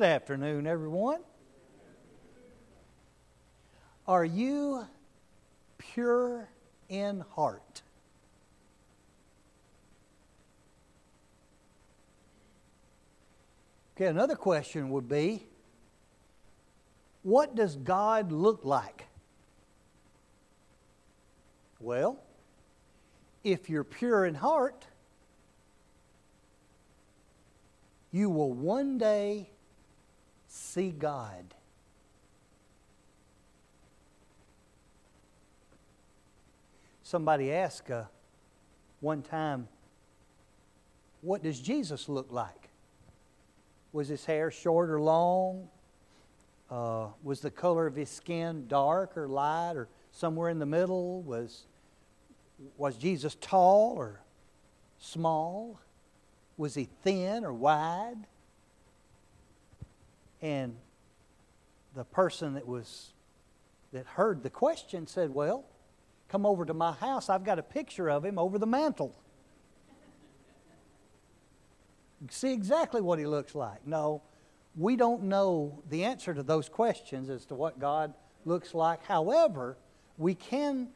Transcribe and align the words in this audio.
Good 0.00 0.06
afternoon, 0.06 0.66
everyone. 0.66 1.20
Are 4.08 4.24
you 4.24 4.86
pure 5.76 6.48
in 6.88 7.20
heart? 7.34 7.82
Okay, 13.94 14.06
another 14.06 14.36
question 14.36 14.88
would 14.88 15.06
be 15.06 15.44
what 17.22 17.54
does 17.54 17.76
God 17.76 18.32
look 18.32 18.64
like? 18.64 19.04
Well, 21.78 22.18
if 23.44 23.68
you're 23.68 23.84
pure 23.84 24.24
in 24.24 24.36
heart, 24.36 24.86
you 28.10 28.30
will 28.30 28.54
one 28.54 28.96
day 28.96 29.50
see 30.50 30.90
God. 30.90 31.54
Somebody 37.02 37.52
asked 37.52 37.90
uh, 37.90 38.04
one 39.00 39.22
time, 39.22 39.68
What 41.22 41.42
does 41.42 41.58
Jesus 41.60 42.08
look 42.08 42.30
like? 42.30 42.68
Was 43.92 44.08
his 44.08 44.24
hair 44.24 44.50
short 44.50 44.90
or 44.90 45.00
long? 45.00 45.68
Uh, 46.70 47.08
was 47.22 47.40
the 47.40 47.50
color 47.50 47.86
of 47.86 47.96
his 47.96 48.08
skin 48.08 48.66
dark 48.68 49.16
or 49.16 49.26
light 49.26 49.72
or 49.74 49.88
somewhere 50.12 50.50
in 50.50 50.60
the 50.60 50.66
middle? 50.66 51.22
Was, 51.22 51.66
was 52.76 52.96
Jesus 52.96 53.36
tall 53.40 53.94
or 53.96 54.20
small? 54.98 55.80
Was 56.56 56.74
he 56.74 56.88
thin 57.02 57.44
or 57.44 57.52
wide? 57.52 58.18
And 60.42 60.76
the 61.94 62.04
person 62.04 62.54
that 62.54 62.66
was 62.66 63.12
that 63.92 64.06
heard 64.06 64.42
the 64.42 64.50
question 64.50 65.06
said, 65.06 65.34
Well, 65.34 65.64
come 66.28 66.46
over 66.46 66.64
to 66.64 66.74
my 66.74 66.92
house. 66.92 67.28
I've 67.28 67.44
got 67.44 67.58
a 67.58 67.62
picture 67.62 68.08
of 68.08 68.24
him 68.24 68.38
over 68.38 68.58
the 68.58 68.66
mantle. 68.66 69.14
See 72.28 72.52
exactly 72.52 73.00
what 73.00 73.18
he 73.18 73.26
looks 73.26 73.54
like. 73.54 73.86
No, 73.86 74.22
we 74.76 74.94
don't 74.94 75.24
know 75.24 75.82
the 75.88 76.04
answer 76.04 76.34
to 76.34 76.42
those 76.42 76.68
questions 76.68 77.30
as 77.30 77.46
to 77.46 77.54
what 77.54 77.78
God 77.78 78.14
looks 78.44 78.74
like. 78.74 79.04
However, 79.04 79.78
we 80.18 80.34
can 80.34 80.88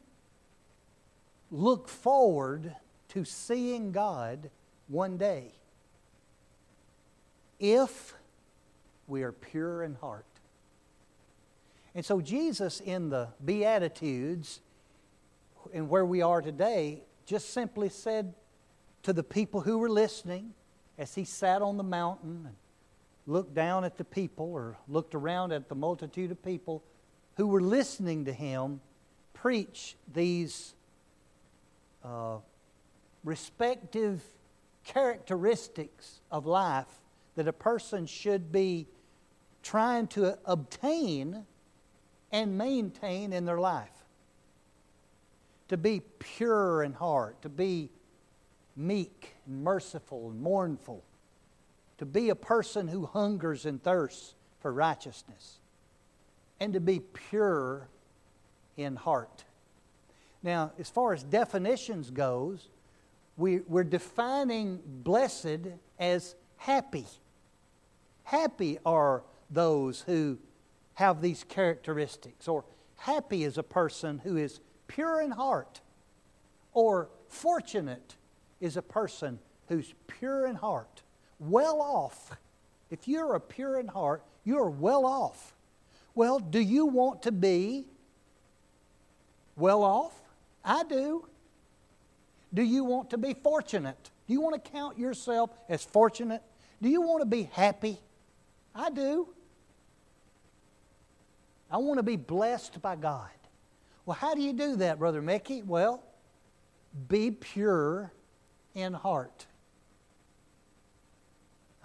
look 1.51 1.89
forward 1.89 2.75
to 3.09 3.25
seeing 3.25 3.91
God 3.91 4.49
one 4.87 5.17
day 5.17 5.53
if 7.59 8.13
we 9.07 9.23
are 9.23 9.31
pure 9.31 9.83
in 9.83 9.95
heart. 9.95 10.25
And 11.93 12.05
so, 12.05 12.19
Jesus 12.19 12.81
in 12.81 13.09
the 13.09 13.29
Beatitudes, 13.43 14.61
and 15.73 15.89
where 15.89 16.05
we 16.05 16.21
are 16.21 16.41
today, 16.41 17.03
just 17.25 17.51
simply 17.51 17.89
said 17.89 18.33
to 19.03 19.13
the 19.13 19.23
people 19.23 19.61
who 19.61 19.77
were 19.77 19.89
listening 19.89 20.53
as 20.97 21.15
he 21.15 21.23
sat 21.23 21.61
on 21.61 21.77
the 21.77 21.83
mountain 21.83 22.41
and 22.45 22.55
looked 23.27 23.53
down 23.53 23.83
at 23.83 23.97
the 23.97 24.03
people 24.03 24.51
or 24.51 24.77
looked 24.87 25.15
around 25.15 25.51
at 25.51 25.69
the 25.69 25.75
multitude 25.75 26.31
of 26.31 26.43
people 26.43 26.83
who 27.37 27.47
were 27.47 27.61
listening 27.61 28.25
to 28.25 28.33
him 28.33 28.81
preach 29.33 29.95
these 30.13 30.73
uh, 32.03 32.37
respective 33.23 34.23
characteristics 34.83 36.19
of 36.31 36.45
life 36.45 37.01
that 37.35 37.47
a 37.47 37.53
person 37.53 38.05
should 38.05 38.51
be 38.51 38.87
trying 39.65 40.05
to 40.05 40.37
obtain 40.45 41.43
and 42.31 42.55
maintain 42.55 43.33
in 43.33 43.45
their 43.45 43.59
life. 43.59 43.89
To 45.69 45.77
be 45.77 46.03
pure 46.19 46.83
in 46.83 46.93
heart, 46.93 47.41
to 47.41 47.49
be 47.49 47.89
meek 48.75 49.35
and 49.47 49.63
merciful 49.63 50.29
and 50.29 50.39
mournful, 50.39 51.03
to 51.97 52.05
be 52.05 52.29
a 52.29 52.35
person 52.35 52.87
who 52.87 53.07
hungers 53.07 53.65
and 53.65 53.81
thirsts 53.81 54.35
for 54.59 54.71
righteousness, 54.71 55.57
and 56.59 56.71
to 56.73 56.79
be 56.79 56.99
pure 56.99 57.87
in 58.77 58.95
heart. 58.95 59.45
Now, 60.43 60.73
as 60.77 60.91
far 60.91 61.13
as 61.13 61.23
definitions 61.23 62.11
goes, 62.11 62.69
we, 63.35 63.61
we're 63.61 63.83
defining 63.83 64.79
blessed 64.85 65.71
as 65.97 66.35
happy. 66.57 67.05
Happy 68.25 68.77
are 68.85 69.23
those 69.49 70.01
who 70.01 70.37
have 70.95 71.21
these 71.21 71.43
characteristics, 71.43 72.47
or 72.47 72.65
happy 72.97 73.43
is 73.43 73.57
a 73.57 73.63
person 73.63 74.19
who 74.23 74.37
is 74.37 74.59
pure 74.87 75.21
in 75.21 75.31
heart, 75.31 75.81
or 76.73 77.09
fortunate 77.27 78.15
is 78.61 78.77
a 78.77 78.81
person 78.81 79.39
who's 79.67 79.93
pure 80.07 80.45
in 80.47 80.55
heart, 80.55 81.03
well 81.39 81.81
off. 81.81 82.37
If 82.89 83.07
you're 83.07 83.35
a 83.35 83.39
pure 83.39 83.79
in 83.79 83.87
heart, 83.87 84.23
you're 84.43 84.69
well 84.69 85.05
off. 85.05 85.53
Well, 86.13 86.39
do 86.39 86.59
you 86.59 86.85
want 86.85 87.23
to 87.23 87.31
be 87.31 87.87
well 89.55 89.83
off? 89.83 90.13
I 90.63 90.83
do. 90.83 91.27
Do 92.53 92.63
you 92.63 92.83
want 92.85 93.09
to 93.09 93.17
be 93.17 93.33
fortunate? 93.33 94.11
Do 94.27 94.33
you 94.33 94.39
want 94.39 94.63
to 94.63 94.71
count 94.71 94.97
yourself 94.97 95.49
as 95.67 95.83
fortunate? 95.83 96.41
Do 96.81 96.89
you 96.89 97.01
want 97.01 97.21
to 97.21 97.25
be 97.25 97.49
happy? 97.51 97.99
I 98.73 98.89
do. 98.89 99.27
I 101.75 101.77
want 101.77 101.97
to 101.97 102.03
be 102.03 102.15
blessed 102.15 102.81
by 102.81 102.95
God. 102.95 103.27
Well, 104.05 104.15
how 104.15 104.33
do 104.33 104.39
you 104.39 104.53
do 104.53 104.77
that, 104.77 104.97
Brother 104.97 105.21
Mickey? 105.21 105.61
Well, 105.61 106.01
be 107.09 107.31
pure 107.31 108.13
in 108.75 108.93
heart. 108.93 109.45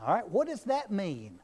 All 0.00 0.14
right, 0.14 0.28
what 0.28 0.46
does 0.46 0.62
that 0.62 0.92
mean? 0.92 1.40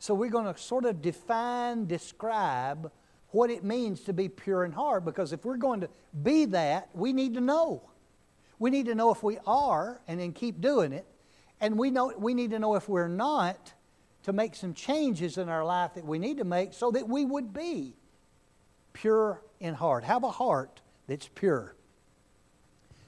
So 0.00 0.12
we're 0.12 0.30
going 0.30 0.52
to 0.52 0.60
sort 0.60 0.86
of 0.86 1.02
define, 1.02 1.86
describe 1.86 2.90
what 3.30 3.48
it 3.48 3.62
means 3.62 4.00
to 4.00 4.12
be 4.12 4.28
pure 4.28 4.64
in 4.64 4.72
heart 4.72 5.04
because 5.04 5.32
if 5.32 5.44
we're 5.44 5.56
going 5.56 5.82
to 5.82 5.88
be 6.20 6.46
that, 6.46 6.88
we 6.94 7.12
need 7.12 7.34
to 7.34 7.40
know. 7.40 7.80
We 8.58 8.70
need 8.70 8.86
to 8.86 8.96
know 8.96 9.12
if 9.12 9.22
we 9.22 9.38
are 9.46 10.00
and 10.08 10.18
then 10.18 10.32
keep 10.32 10.60
doing 10.60 10.92
it. 10.92 11.06
And 11.60 11.78
we, 11.78 11.92
know, 11.92 12.12
we 12.18 12.34
need 12.34 12.50
to 12.50 12.58
know 12.58 12.74
if 12.74 12.88
we're 12.88 13.06
not 13.06 13.72
to 14.24 14.32
make 14.32 14.54
some 14.54 14.74
changes 14.74 15.38
in 15.38 15.48
our 15.48 15.64
life 15.64 15.94
that 15.94 16.04
we 16.04 16.18
need 16.18 16.38
to 16.38 16.44
make 16.44 16.72
so 16.72 16.90
that 16.90 17.08
we 17.08 17.24
would 17.24 17.52
be 17.52 17.94
pure 18.92 19.42
in 19.60 19.74
heart. 19.74 20.04
Have 20.04 20.24
a 20.24 20.30
heart 20.30 20.80
that's 21.06 21.28
pure. 21.34 21.74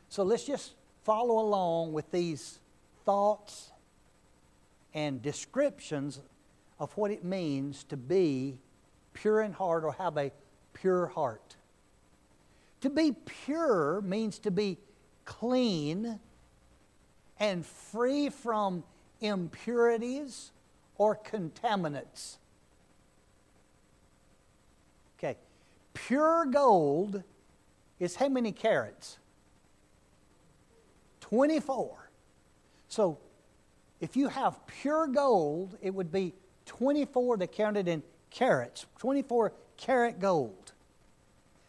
So 0.09 0.23
let's 0.23 0.45
just 0.45 0.75
follow 1.05 1.39
along 1.39 1.93
with 1.93 2.11
these 2.11 2.61
thoughts 3.05 3.71
and 4.93 5.23
descriptions 5.23 6.21
of 6.79 6.93
what 6.97 7.11
it 7.11 7.25
means 7.25 7.85
to 7.85 7.97
be 7.97 8.59
pure 9.15 9.41
in 9.41 9.53
heart 9.53 9.85
or 9.85 9.93
have 9.93 10.19
a 10.19 10.31
pure 10.75 11.07
heart. 11.07 11.57
To 12.83 12.91
be 12.91 13.13
pure 13.13 14.03
means 14.03 14.39
to 14.41 14.51
be 14.51 14.79
clean 15.25 16.21
and 17.41 17.65
free 17.65 18.29
from 18.29 18.85
impurities 19.21 20.53
or 20.99 21.17
contaminants. 21.17 22.37
Okay, 25.19 25.37
pure 25.95 26.47
gold 26.47 27.23
is 27.99 28.17
how 28.17 28.29
many 28.29 28.53
carats? 28.53 29.19
24. 31.21 32.11
So 32.89 33.19
if 34.01 34.17
you 34.17 34.29
have 34.29 34.67
pure 34.67 35.07
gold, 35.07 35.77
it 35.81 35.95
would 35.95 36.13
be 36.13 36.35
24 36.67 37.39
that 37.39 37.53
counted 37.53 37.89
in 37.89 38.03
carats, 38.31 38.87
24 38.99 39.53
carat 39.77 40.21
gold. 40.21 40.73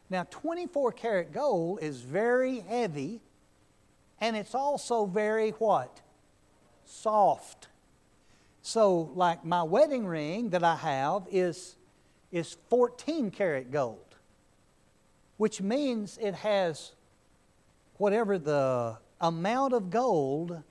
Now, 0.10 0.26
24 0.30 0.92
carat 0.94 1.34
gold 1.34 1.80
is 1.82 2.02
very 2.02 2.60
heavy 2.60 3.22
and 4.20 4.36
it's 4.36 4.56
also 4.56 5.06
very 5.06 5.52
what? 5.52 6.02
Soft. 6.86 7.68
So, 8.68 9.12
like 9.16 9.46
my 9.46 9.64
wedding 9.64 10.06
ring 10.06 10.50
that 10.50 10.62
I 10.62 10.76
have 10.76 11.26
is, 11.32 11.78
is 12.34 12.58
14 12.70 13.32
karat 13.32 13.72
gold, 13.72 14.18
which 15.38 15.62
means 15.62 16.20
it 16.22 16.34
has 16.34 16.92
whatever 17.96 18.38
the 18.38 18.98
amount 19.22 19.72
of 19.72 19.90
gold, 19.90 20.64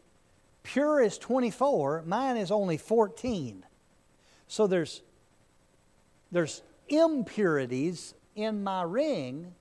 pure 0.63 1.01
is 1.01 1.17
24, 1.17 2.03
mine 2.05 2.37
is 2.37 2.51
only 2.51 2.77
14. 2.77 3.65
So 4.47 4.67
there's, 4.67 5.01
there's 6.31 6.61
impurities 6.91 8.13
in 8.35 8.63
my 8.63 8.83
ring, 8.83 9.55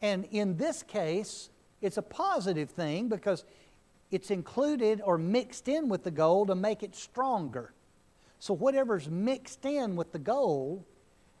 and 0.00 0.24
in 0.30 0.56
this 0.56 0.84
case, 0.84 1.50
it's 1.82 1.96
a 1.96 2.02
positive 2.02 2.70
thing 2.70 3.08
because 3.08 3.44
it's 4.10 4.30
included 4.30 5.00
or 5.04 5.18
mixed 5.18 5.68
in 5.68 5.88
with 5.88 6.04
the 6.04 6.10
gold 6.10 6.48
to 6.48 6.54
make 6.54 6.82
it 6.82 6.94
stronger. 6.94 7.72
So 8.38 8.54
whatever's 8.54 9.08
mixed 9.08 9.64
in 9.64 9.96
with 9.96 10.12
the 10.12 10.18
gold, 10.18 10.84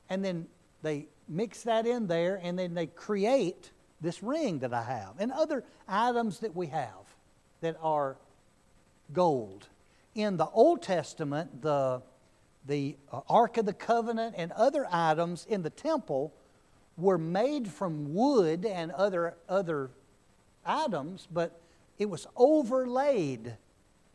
and 0.08 0.24
then 0.24 0.46
they 0.82 1.06
mix 1.28 1.62
that 1.62 1.86
in 1.86 2.06
there, 2.06 2.40
and 2.42 2.58
then 2.58 2.74
they 2.74 2.86
create 2.86 3.70
this 4.00 4.22
ring 4.22 4.60
that 4.60 4.72
I 4.72 4.82
have, 4.82 5.14
and 5.18 5.32
other 5.32 5.64
items 5.88 6.40
that 6.40 6.54
we 6.54 6.68
have 6.68 7.14
that 7.60 7.76
are 7.82 8.16
gold. 9.12 9.68
In 10.14 10.36
the 10.36 10.46
Old 10.46 10.82
Testament, 10.82 11.62
the, 11.62 12.02
the 12.66 12.96
uh, 13.12 13.20
Ark 13.28 13.58
of 13.58 13.66
the 13.66 13.72
Covenant 13.72 14.34
and 14.36 14.52
other 14.52 14.86
items 14.90 15.46
in 15.48 15.62
the 15.62 15.70
temple 15.70 16.32
were 16.96 17.18
made 17.18 17.68
from 17.68 18.14
wood 18.14 18.64
and 18.66 18.90
other, 18.92 19.34
other 19.48 19.90
items, 20.64 21.28
but 21.30 21.60
it 22.00 22.08
was 22.08 22.26
overlaid 22.34 23.56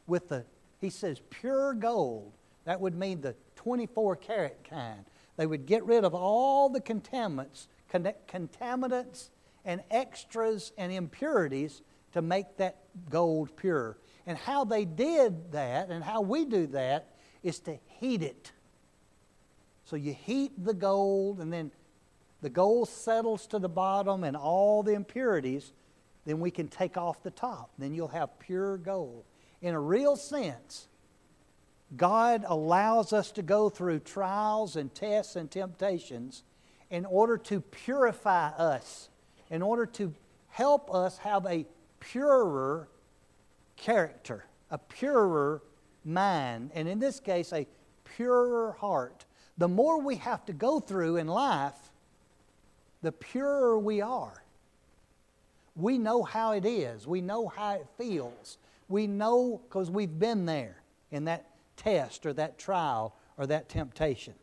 with 0.07 0.27
the, 0.29 0.43
he 0.81 0.89
says, 0.89 1.21
pure 1.29 1.75
gold. 1.75 2.33
That 2.65 2.81
would 2.81 2.95
mean 2.95 3.21
the 3.21 3.35
24 3.57 4.15
karat 4.15 4.67
kind. 4.67 5.05
They 5.37 5.45
would 5.45 5.67
get 5.67 5.85
rid 5.85 6.03
of 6.03 6.15
all 6.15 6.67
the 6.67 6.81
contaminants, 6.81 7.67
contaminants 7.93 9.29
and 9.65 9.83
extras 9.91 10.73
and 10.79 10.91
impurities 10.91 11.83
to 12.13 12.23
make 12.23 12.57
that 12.57 12.77
gold 13.11 13.55
pure. 13.55 13.97
And 14.25 14.35
how 14.35 14.65
they 14.65 14.85
did 14.85 15.51
that 15.51 15.89
and 15.89 16.03
how 16.03 16.21
we 16.21 16.43
do 16.43 16.65
that 16.67 17.13
is 17.43 17.59
to 17.59 17.77
heat 17.99 18.23
it. 18.23 18.51
So 19.83 19.95
you 19.95 20.13
heat 20.13 20.51
the 20.65 20.73
gold, 20.73 21.39
and 21.39 21.53
then 21.53 21.69
the 22.41 22.49
gold 22.49 22.89
settles 22.89 23.45
to 23.47 23.59
the 23.59 23.69
bottom, 23.69 24.23
and 24.23 24.35
all 24.35 24.81
the 24.81 24.93
impurities, 24.93 25.71
then 26.25 26.39
we 26.39 26.51
can 26.51 26.67
take 26.67 26.97
off 26.97 27.23
the 27.23 27.31
top. 27.31 27.71
Then 27.77 27.93
you'll 27.93 28.07
have 28.09 28.39
pure 28.39 28.77
gold. 28.77 29.23
In 29.61 29.73
a 29.73 29.79
real 29.79 30.15
sense, 30.15 30.87
God 31.95 32.43
allows 32.47 33.13
us 33.13 33.31
to 33.33 33.41
go 33.41 33.69
through 33.69 33.99
trials 33.99 34.75
and 34.75 34.93
tests 34.93 35.35
and 35.35 35.49
temptations 35.49 36.43
in 36.89 37.05
order 37.05 37.37
to 37.37 37.61
purify 37.61 38.49
us, 38.49 39.09
in 39.49 39.61
order 39.61 39.85
to 39.85 40.13
help 40.49 40.93
us 40.93 41.17
have 41.19 41.45
a 41.45 41.65
purer 41.99 42.89
character, 43.75 44.45
a 44.71 44.77
purer 44.77 45.61
mind, 46.03 46.71
and 46.73 46.87
in 46.87 46.99
this 46.99 47.19
case, 47.19 47.53
a 47.53 47.67
purer 48.03 48.75
heart. 48.79 49.25
The 49.57 49.67
more 49.67 50.01
we 50.01 50.15
have 50.17 50.45
to 50.45 50.53
go 50.53 50.79
through 50.79 51.17
in 51.17 51.27
life, 51.27 51.91
the 53.01 53.11
purer 53.11 53.77
we 53.79 54.01
are. 54.01 54.44
We 55.75 55.97
know 55.97 56.23
how 56.23 56.51
it 56.51 56.65
is, 56.65 57.05
we 57.07 57.21
know 57.21 57.47
how 57.47 57.73
it 57.73 57.87
feels. 57.97 58.57
We 58.87 59.07
know 59.07 59.61
because 59.63 59.89
we've 59.89 60.19
been 60.19 60.45
there 60.45 60.83
in 61.11 61.25
that 61.25 61.49
test 61.75 62.25
or 62.25 62.33
that 62.33 62.57
trial 62.57 63.15
or 63.37 63.47
that 63.47 63.67
temptation. 63.67 64.35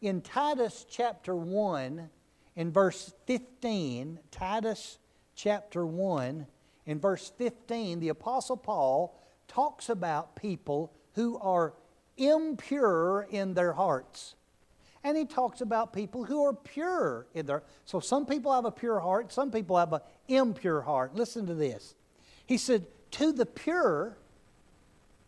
In 0.00 0.20
Titus 0.20 0.86
chapter 0.88 1.34
1, 1.34 2.08
in 2.56 2.72
verse 2.72 3.12
15, 3.26 4.18
Titus 4.30 4.98
chapter 5.34 5.86
1, 5.86 6.46
in 6.86 7.00
verse 7.00 7.32
15, 7.36 8.00
the 8.00 8.08
Apostle 8.08 8.56
Paul 8.56 9.18
talks 9.48 9.88
about 9.88 10.36
people 10.36 10.92
who 11.14 11.38
are 11.38 11.74
impure 12.16 13.26
in 13.30 13.54
their 13.54 13.72
hearts. 13.72 14.34
And 15.02 15.16
he 15.16 15.24
talks 15.24 15.60
about 15.60 15.92
people 15.92 16.24
who 16.24 16.44
are 16.44 16.52
pure 16.52 17.26
in 17.32 17.46
their 17.46 17.62
so 17.86 18.00
some 18.00 18.26
people 18.26 18.52
have 18.52 18.66
a 18.66 18.70
pure 18.70 19.00
heart, 19.00 19.32
some 19.32 19.50
people 19.50 19.78
have 19.78 19.94
an 19.94 20.00
impure 20.36 20.82
heart. 20.82 21.14
Listen 21.14 21.46
to 21.46 21.54
this. 21.54 21.94
He 22.46 22.56
said, 22.56 22.86
To 23.12 23.32
the 23.32 23.46
pure, 23.46 24.16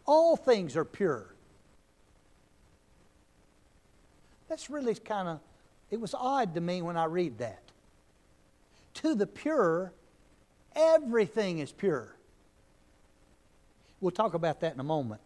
all 0.07 0.37
things 0.37 0.77
are 0.77 0.85
pure. 0.85 1.35
That's 4.49 4.69
really 4.69 4.95
kind 4.95 5.29
of 5.29 5.41
it 5.93 6.01
was 6.01 6.15
odd 6.15 6.55
to 6.55 6.61
me 6.61 6.81
when 6.81 6.97
I 6.97 7.05
read 7.05 7.39
that. 7.39 7.63
To 8.95 9.15
the 9.15 9.27
pure, 9.27 9.93
everything 10.75 11.59
is 11.59 11.71
pure. 11.71 12.17
We'll 14.01 14.11
talk 14.11 14.33
about 14.33 14.61
that 14.61 14.73
in 14.73 14.81
a 14.81 14.85
moment. 14.85 15.21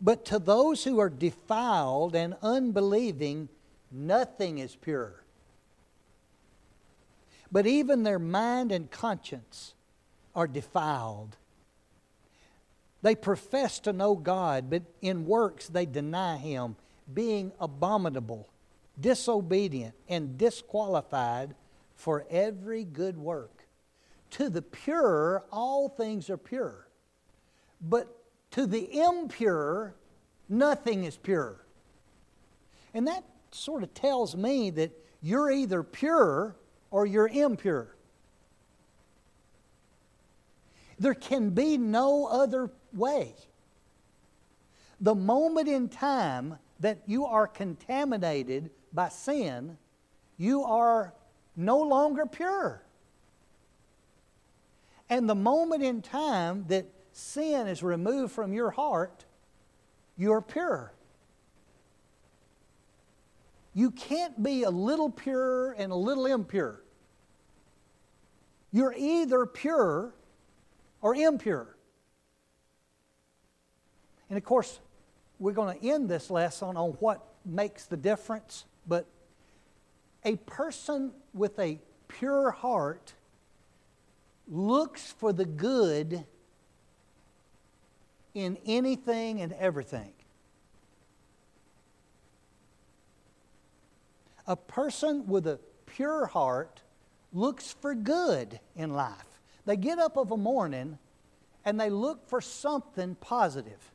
But 0.00 0.24
to 0.26 0.38
those 0.38 0.82
who 0.82 0.98
are 0.98 1.10
defiled 1.10 2.16
and 2.16 2.36
unbelieving, 2.42 3.50
nothing 3.92 4.58
is 4.58 4.74
pure. 4.74 5.22
But 7.50 7.66
even 7.66 8.02
their 8.02 8.18
mind 8.18 8.72
and 8.72 8.90
conscience 8.90 9.74
are 10.34 10.46
defiled. 10.46 11.36
They 13.02 13.14
profess 13.14 13.78
to 13.80 13.92
know 13.92 14.14
God, 14.16 14.70
but 14.70 14.82
in 15.00 15.24
works 15.24 15.68
they 15.68 15.86
deny 15.86 16.36
Him, 16.36 16.76
being 17.12 17.52
abominable, 17.60 18.48
disobedient, 19.00 19.94
and 20.08 20.36
disqualified 20.36 21.54
for 21.94 22.26
every 22.30 22.84
good 22.84 23.16
work. 23.16 23.66
To 24.32 24.50
the 24.50 24.62
pure, 24.62 25.44
all 25.50 25.88
things 25.88 26.28
are 26.28 26.36
pure. 26.36 26.86
But 27.80 28.14
to 28.52 28.66
the 28.66 29.00
impure, 29.00 29.94
nothing 30.48 31.04
is 31.04 31.16
pure. 31.16 31.64
And 32.92 33.06
that 33.06 33.24
sort 33.52 33.82
of 33.82 33.94
tells 33.94 34.36
me 34.36 34.70
that 34.70 34.90
you're 35.22 35.50
either 35.50 35.82
pure 35.82 36.56
or 36.90 37.06
you're 37.06 37.28
impure. 37.28 37.94
There 40.98 41.14
can 41.14 41.50
be 41.50 41.76
no 41.76 42.26
other 42.26 42.70
way. 42.92 43.34
The 45.00 45.14
moment 45.14 45.68
in 45.68 45.88
time 45.88 46.58
that 46.80 47.02
you 47.06 47.26
are 47.26 47.46
contaminated 47.46 48.70
by 48.92 49.08
sin, 49.08 49.78
you 50.36 50.64
are 50.64 51.14
no 51.56 51.80
longer 51.80 52.26
pure. 52.26 52.82
And 55.10 55.28
the 55.28 55.34
moment 55.34 55.82
in 55.82 56.02
time 56.02 56.64
that 56.68 56.86
sin 57.12 57.66
is 57.66 57.82
removed 57.82 58.32
from 58.32 58.52
your 58.52 58.70
heart, 58.70 59.24
you're 60.16 60.42
pure. 60.42 60.92
You 63.74 63.90
can't 63.90 64.42
be 64.42 64.64
a 64.64 64.70
little 64.70 65.10
pure 65.10 65.72
and 65.72 65.92
a 65.92 65.96
little 65.96 66.26
impure. 66.26 66.82
You're 68.72 68.94
either 68.96 69.46
pure 69.46 70.12
or 71.00 71.14
impure. 71.14 71.76
And 74.28 74.36
of 74.36 74.44
course, 74.44 74.80
we're 75.38 75.52
going 75.52 75.78
to 75.78 75.88
end 75.88 76.08
this 76.08 76.30
lesson 76.30 76.76
on 76.76 76.90
what 77.00 77.24
makes 77.44 77.86
the 77.86 77.96
difference, 77.96 78.64
but 78.86 79.06
a 80.24 80.36
person 80.36 81.12
with 81.32 81.58
a 81.58 81.78
pure 82.08 82.50
heart 82.50 83.14
looks 84.48 85.12
for 85.12 85.32
the 85.32 85.44
good 85.44 86.24
in 88.34 88.58
anything 88.66 89.40
and 89.40 89.52
everything. 89.54 90.12
A 94.48 94.56
person 94.56 95.26
with 95.26 95.46
a 95.46 95.60
pure 95.86 96.26
heart 96.26 96.80
looks 97.32 97.76
for 97.80 97.94
good 97.94 98.58
in 98.74 98.94
life. 98.94 99.40
They 99.66 99.76
get 99.76 99.98
up 99.98 100.16
of 100.16 100.30
a 100.30 100.36
morning 100.36 100.98
and 101.64 101.78
they 101.78 101.90
look 101.90 102.26
for 102.26 102.40
something 102.40 103.14
positive. 103.16 103.92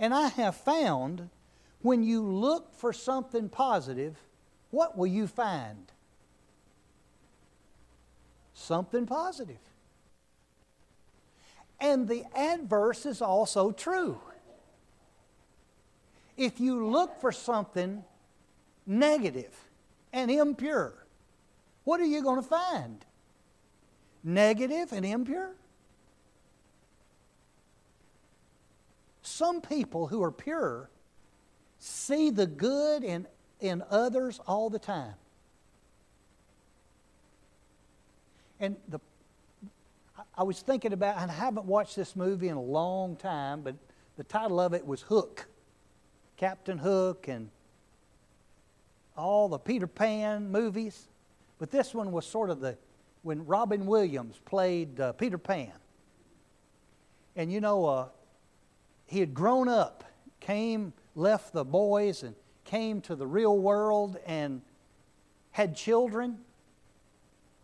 And 0.00 0.12
I 0.12 0.28
have 0.28 0.56
found 0.56 1.30
when 1.80 2.02
you 2.02 2.22
look 2.22 2.74
for 2.74 2.92
something 2.92 3.48
positive, 3.48 4.16
what 4.70 4.98
will 4.98 5.06
you 5.06 5.28
find? 5.28 5.92
Something 8.52 9.06
positive. 9.06 9.58
And 11.78 12.08
the 12.08 12.24
adverse 12.34 13.06
is 13.06 13.22
also 13.22 13.70
true. 13.70 14.18
If 16.36 16.58
you 16.58 16.84
look 16.88 17.20
for 17.20 17.30
something 17.30 18.02
negative 18.86 19.54
and 20.12 20.30
impure, 20.30 21.06
what 21.84 22.00
are 22.00 22.06
you 22.06 22.22
going 22.22 22.42
to 22.42 22.48
find? 22.48 23.04
Negative 24.22 24.92
and 24.92 25.04
impure? 25.04 25.54
Some 29.22 29.60
people 29.60 30.06
who 30.06 30.22
are 30.22 30.30
pure 30.30 30.90
see 31.78 32.30
the 32.30 32.46
good 32.46 33.04
in, 33.04 33.26
in 33.60 33.82
others 33.90 34.40
all 34.46 34.70
the 34.70 34.78
time. 34.78 35.14
And 38.60 38.76
the 38.88 39.00
I 40.36 40.42
was 40.42 40.60
thinking 40.60 40.92
about, 40.92 41.18
and 41.18 41.30
I 41.30 41.34
haven't 41.34 41.66
watched 41.66 41.96
this 41.96 42.16
movie 42.16 42.48
in 42.48 42.56
a 42.56 42.62
long 42.62 43.16
time, 43.16 43.62
but 43.62 43.76
the 44.16 44.24
title 44.24 44.60
of 44.60 44.74
it 44.74 44.84
was 44.86 45.02
Hook. 45.02 45.46
Captain 46.36 46.78
Hook 46.78 47.28
and 47.28 47.50
all 49.16 49.48
the 49.48 49.58
Peter 49.58 49.86
Pan 49.86 50.50
movies. 50.50 51.08
But 51.58 51.70
this 51.70 51.94
one 51.94 52.12
was 52.12 52.26
sort 52.26 52.50
of 52.50 52.60
the, 52.60 52.76
when 53.22 53.46
Robin 53.46 53.86
Williams 53.86 54.40
played 54.44 54.98
uh, 55.00 55.12
Peter 55.12 55.38
Pan. 55.38 55.72
And 57.36 57.52
you 57.52 57.60
know, 57.60 57.84
uh, 57.86 58.08
he 59.06 59.20
had 59.20 59.34
grown 59.34 59.68
up, 59.68 60.04
came, 60.40 60.92
left 61.14 61.52
the 61.52 61.64
boys, 61.64 62.22
and 62.22 62.34
came 62.64 63.00
to 63.02 63.14
the 63.14 63.26
real 63.26 63.58
world 63.58 64.16
and 64.26 64.62
had 65.52 65.76
children. 65.76 66.38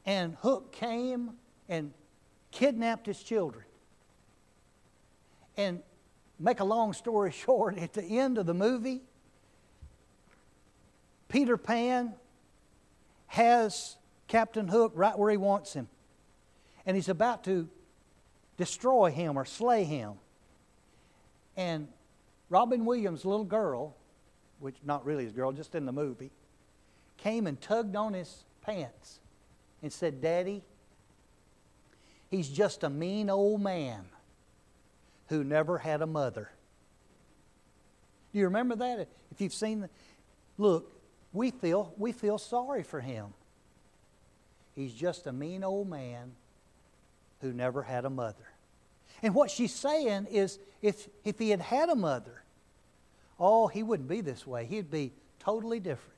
And 0.06 0.36
Hook 0.36 0.72
came 0.72 1.32
and 1.68 1.92
kidnapped 2.50 3.06
his 3.06 3.22
children. 3.22 3.64
And 5.56 5.82
make 6.38 6.60
a 6.60 6.64
long 6.64 6.92
story 6.92 7.32
short, 7.46 7.78
at 7.78 7.92
the 7.92 8.18
end 8.18 8.38
of 8.38 8.46
the 8.46 8.54
movie, 8.54 9.02
Peter 11.30 11.56
Pan 11.56 12.12
has 13.28 13.96
Captain 14.26 14.68
Hook 14.68 14.92
right 14.94 15.16
where 15.16 15.30
he 15.30 15.36
wants 15.36 15.72
him. 15.72 15.88
And 16.84 16.96
he's 16.96 17.08
about 17.08 17.44
to 17.44 17.68
destroy 18.56 19.10
him 19.10 19.38
or 19.38 19.44
slay 19.44 19.84
him. 19.84 20.14
And 21.56 21.88
Robin 22.48 22.84
Williams' 22.84 23.24
little 23.24 23.44
girl, 23.44 23.96
which 24.58 24.76
not 24.84 25.06
really 25.06 25.24
his 25.24 25.32
girl, 25.32 25.52
just 25.52 25.74
in 25.74 25.86
the 25.86 25.92
movie, 25.92 26.32
came 27.16 27.46
and 27.46 27.60
tugged 27.60 27.94
on 27.94 28.12
his 28.12 28.44
pants 28.62 29.20
and 29.82 29.92
said, 29.92 30.20
Daddy, 30.20 30.64
he's 32.28 32.48
just 32.48 32.82
a 32.82 32.90
mean 32.90 33.30
old 33.30 33.62
man 33.62 34.04
who 35.28 35.44
never 35.44 35.78
had 35.78 36.02
a 36.02 36.06
mother. 36.06 36.50
Do 38.32 38.38
you 38.38 38.46
remember 38.46 38.74
that? 38.76 39.08
If 39.30 39.40
you've 39.40 39.54
seen 39.54 39.82
the, 39.82 39.90
look, 40.58 40.99
we 41.32 41.50
feel 41.50 41.94
we 41.96 42.12
feel 42.12 42.38
sorry 42.38 42.82
for 42.82 43.00
him. 43.00 43.34
He's 44.74 44.94
just 44.94 45.26
a 45.26 45.32
mean 45.32 45.64
old 45.64 45.88
man 45.88 46.32
who 47.40 47.52
never 47.52 47.82
had 47.82 48.04
a 48.04 48.10
mother. 48.10 48.50
And 49.22 49.34
what 49.34 49.50
she's 49.50 49.74
saying 49.74 50.28
is 50.30 50.58
if, 50.80 51.08
if 51.24 51.38
he 51.38 51.50
had 51.50 51.60
had 51.60 51.88
a 51.88 51.94
mother, 51.94 52.42
oh, 53.38 53.66
he 53.66 53.82
wouldn't 53.82 54.08
be 54.08 54.20
this 54.20 54.46
way. 54.46 54.64
He'd 54.64 54.90
be 54.90 55.12
totally 55.38 55.80
different. 55.80 56.16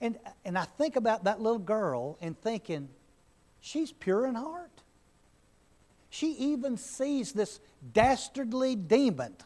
And, 0.00 0.18
and 0.44 0.56
I 0.56 0.64
think 0.64 0.96
about 0.96 1.24
that 1.24 1.40
little 1.40 1.58
girl 1.58 2.16
and 2.20 2.40
thinking, 2.40 2.88
she's 3.60 3.92
pure 3.92 4.26
in 4.26 4.34
heart. 4.34 4.70
She 6.08 6.32
even 6.32 6.76
sees 6.76 7.32
this 7.32 7.60
dastardly 7.92 8.74
demon 8.74 9.36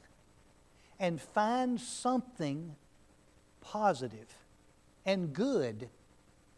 and 0.98 1.20
finds 1.20 1.86
something 1.86 2.76
positive 3.60 4.34
and 5.06 5.32
good 5.32 5.88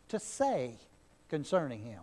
to 0.09 0.19
say 0.19 0.79
concerning 1.29 1.83
him. 1.83 2.03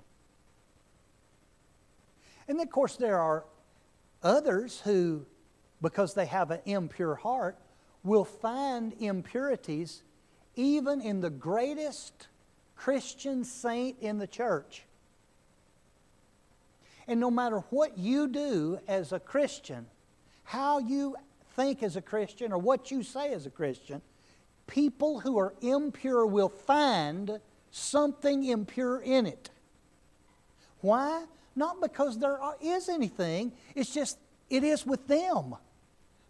And 2.47 2.59
then, 2.59 2.67
of 2.67 2.71
course, 2.71 2.97
there 2.97 3.19
are 3.19 3.45
others 4.21 4.81
who, 4.81 5.25
because 5.81 6.13
they 6.13 6.25
have 6.25 6.51
an 6.51 6.59
impure 6.65 7.15
heart, 7.15 7.57
will 8.03 8.25
find 8.25 8.93
impurities 8.99 10.03
even 10.55 11.01
in 11.01 11.21
the 11.21 11.29
greatest 11.29 12.27
Christian 12.75 13.43
saint 13.43 13.97
in 13.99 14.17
the 14.17 14.27
church. 14.27 14.83
And 17.07 17.19
no 17.19 17.31
matter 17.31 17.59
what 17.69 17.97
you 17.97 18.27
do 18.27 18.79
as 18.87 19.11
a 19.11 19.19
Christian, 19.19 19.87
how 20.43 20.79
you 20.79 21.15
think 21.55 21.83
as 21.83 21.95
a 21.95 22.01
Christian, 22.01 22.51
or 22.51 22.57
what 22.57 22.91
you 22.91 23.03
say 23.03 23.33
as 23.33 23.45
a 23.45 23.49
Christian, 23.49 24.01
people 24.67 25.19
who 25.19 25.37
are 25.37 25.53
impure 25.61 26.25
will 26.25 26.49
find 26.49 27.39
something 27.71 28.43
impure 28.43 28.99
in 28.99 29.25
it. 29.25 29.49
Why? 30.81 31.25
Not 31.55 31.81
because 31.81 32.19
there 32.19 32.39
is 32.61 32.89
anything, 32.89 33.51
it's 33.75 33.93
just 33.93 34.17
it 34.49 34.63
is 34.63 34.85
with 34.85 35.07
them. 35.07 35.55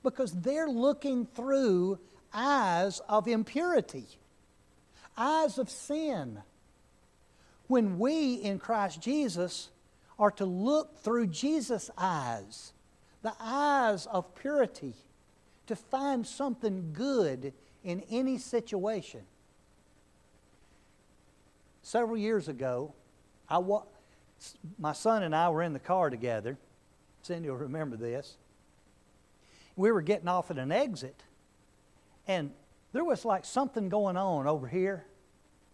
Because 0.04 0.34
they're 0.34 0.68
looking 0.68 1.26
through 1.26 2.00
eyes 2.34 3.00
of 3.08 3.28
impurity, 3.28 4.06
eyes 5.18 5.58
of 5.58 5.70
sin. 5.70 6.42
When 7.68 7.98
we 7.98 8.36
in 8.36 8.60
Christ 8.60 9.02
Jesus 9.02 9.70
are 10.20 10.32
to 10.32 10.46
look 10.46 11.00
through 11.00 11.28
Jesus' 11.28 11.90
eyes, 11.98 12.74
the 13.22 13.34
eyes 13.40 14.06
of 14.08 14.36
purity, 14.36 14.94
to 15.68 15.76
find 15.76 16.28
something 16.28 16.92
good 16.94 17.54
in 17.84 18.02
any 18.10 18.38
situation. 18.38 19.22
Several 21.82 22.18
years 22.18 22.48
ago, 22.48 22.94
I 23.50 23.58
wa- 23.58 23.84
my 24.80 24.94
son 24.94 25.24
and 25.24 25.36
I 25.36 25.50
were 25.50 25.62
in 25.62 25.74
the 25.74 25.80
car 25.80 26.10
together. 26.10 26.58
Cindy 27.22 27.50
will 27.50 27.58
remember 27.58 27.98
this. 27.98 28.38
We 29.76 29.92
were 29.92 30.02
getting 30.02 30.28
off 30.28 30.52
at 30.52 30.58
an 30.58 30.72
exit, 30.72 31.24
and 32.28 32.52
there 32.94 33.04
was 33.04 33.26
like 33.26 33.44
something 33.44 33.90
going 33.90 34.18
on 34.18 34.48
over 34.48 34.68
here. 34.68 35.06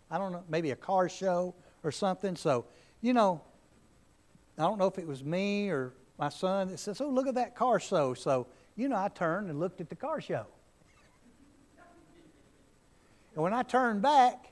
I 0.09 0.17
don't 0.17 0.31
know, 0.31 0.43
maybe 0.49 0.71
a 0.71 0.75
car 0.75 1.09
show 1.09 1.53
or 1.83 1.91
something. 1.91 2.35
So, 2.35 2.65
you 3.01 3.13
know, 3.13 3.41
I 4.57 4.63
don't 4.63 4.77
know 4.79 4.87
if 4.87 4.97
it 4.97 5.07
was 5.07 5.23
me 5.23 5.69
or 5.69 5.93
my 6.17 6.29
son 6.29 6.69
that 6.69 6.79
says, 6.79 6.99
Oh, 7.01 7.09
look 7.09 7.27
at 7.27 7.35
that 7.35 7.55
car 7.55 7.79
show. 7.79 8.13
So, 8.13 8.47
you 8.75 8.89
know, 8.89 8.95
I 8.95 9.09
turned 9.09 9.49
and 9.49 9.59
looked 9.59 9.81
at 9.81 9.89
the 9.89 9.95
car 9.95 10.21
show. 10.21 10.47
And 13.39 13.43
when 13.45 13.53
I 13.53 13.63
turned 13.63 14.01
back, 14.01 14.51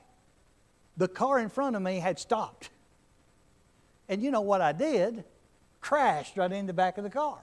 the 0.96 1.08
car 1.08 1.38
in 1.38 1.50
front 1.50 1.76
of 1.76 1.82
me 1.82 1.98
had 1.98 2.18
stopped. 2.18 2.70
And 4.08 4.22
you 4.22 4.30
know 4.30 4.40
what 4.40 4.62
I 4.62 4.72
did? 4.72 5.24
Crashed 5.82 6.38
right 6.38 6.50
in 6.50 6.64
the 6.64 6.72
back 6.72 6.96
of 6.96 7.04
the 7.04 7.10
car. 7.10 7.38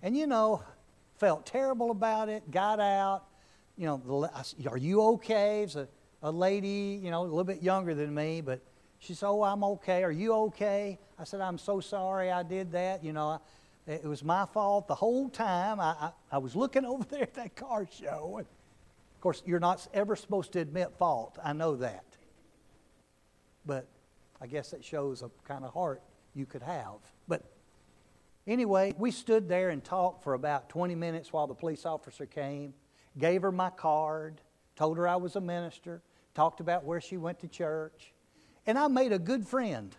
And 0.00 0.16
you 0.16 0.28
know, 0.28 0.62
felt 1.16 1.46
terrible 1.46 1.90
about 1.90 2.28
it, 2.28 2.48
got 2.48 2.78
out. 2.78 3.24
You 3.76 3.86
know, 3.86 4.30
are 4.70 4.76
you 4.76 5.02
okay? 5.14 5.64
It's 5.64 5.74
a, 5.74 5.88
a 6.22 6.30
lady, 6.30 7.00
you 7.02 7.10
know, 7.10 7.22
a 7.22 7.24
little 7.24 7.42
bit 7.42 7.60
younger 7.60 7.92
than 7.92 8.14
me, 8.14 8.40
but 8.40 8.60
she 9.00 9.14
said, 9.14 9.26
Oh, 9.26 9.42
I'm 9.42 9.64
okay. 9.64 10.04
Are 10.04 10.12
you 10.12 10.32
okay? 10.32 11.00
I 11.18 11.24
said, 11.24 11.40
I'm 11.40 11.58
so 11.58 11.80
sorry 11.80 12.30
I 12.30 12.44
did 12.44 12.70
that. 12.70 13.02
You 13.02 13.14
know, 13.14 13.40
it 13.88 14.04
was 14.04 14.22
my 14.22 14.46
fault 14.46 14.86
the 14.86 14.94
whole 14.94 15.28
time. 15.28 15.80
I, 15.80 15.96
I, 16.00 16.10
I 16.30 16.38
was 16.38 16.54
looking 16.54 16.84
over 16.84 17.02
there 17.02 17.24
at 17.24 17.34
that 17.34 17.56
car 17.56 17.88
show. 17.90 18.36
And 18.38 18.46
course, 19.22 19.42
you're 19.46 19.60
not 19.60 19.86
ever 19.94 20.16
supposed 20.16 20.52
to 20.52 20.60
admit 20.60 20.92
fault. 20.98 21.38
I 21.42 21.52
know 21.52 21.76
that. 21.76 22.04
But 23.64 23.86
I 24.40 24.46
guess 24.46 24.72
it 24.72 24.84
shows 24.84 25.22
a 25.22 25.30
kind 25.46 25.64
of 25.64 25.72
heart 25.72 26.02
you 26.34 26.44
could 26.44 26.62
have. 26.62 26.96
But 27.28 27.44
anyway, 28.46 28.92
we 28.98 29.12
stood 29.12 29.48
there 29.48 29.70
and 29.70 29.82
talked 29.82 30.24
for 30.24 30.34
about 30.34 30.68
20 30.68 30.94
minutes 30.96 31.32
while 31.32 31.46
the 31.46 31.54
police 31.54 31.86
officer 31.86 32.26
came, 32.26 32.74
gave 33.16 33.42
her 33.42 33.52
my 33.52 33.70
card, 33.70 34.40
told 34.76 34.98
her 34.98 35.06
I 35.06 35.16
was 35.16 35.36
a 35.36 35.40
minister, 35.40 36.02
talked 36.34 36.60
about 36.60 36.84
where 36.84 37.00
she 37.00 37.16
went 37.16 37.38
to 37.40 37.48
church. 37.48 38.12
And 38.66 38.78
I 38.78 38.88
made 38.88 39.12
a 39.12 39.18
good 39.18 39.46
friend. 39.46 39.94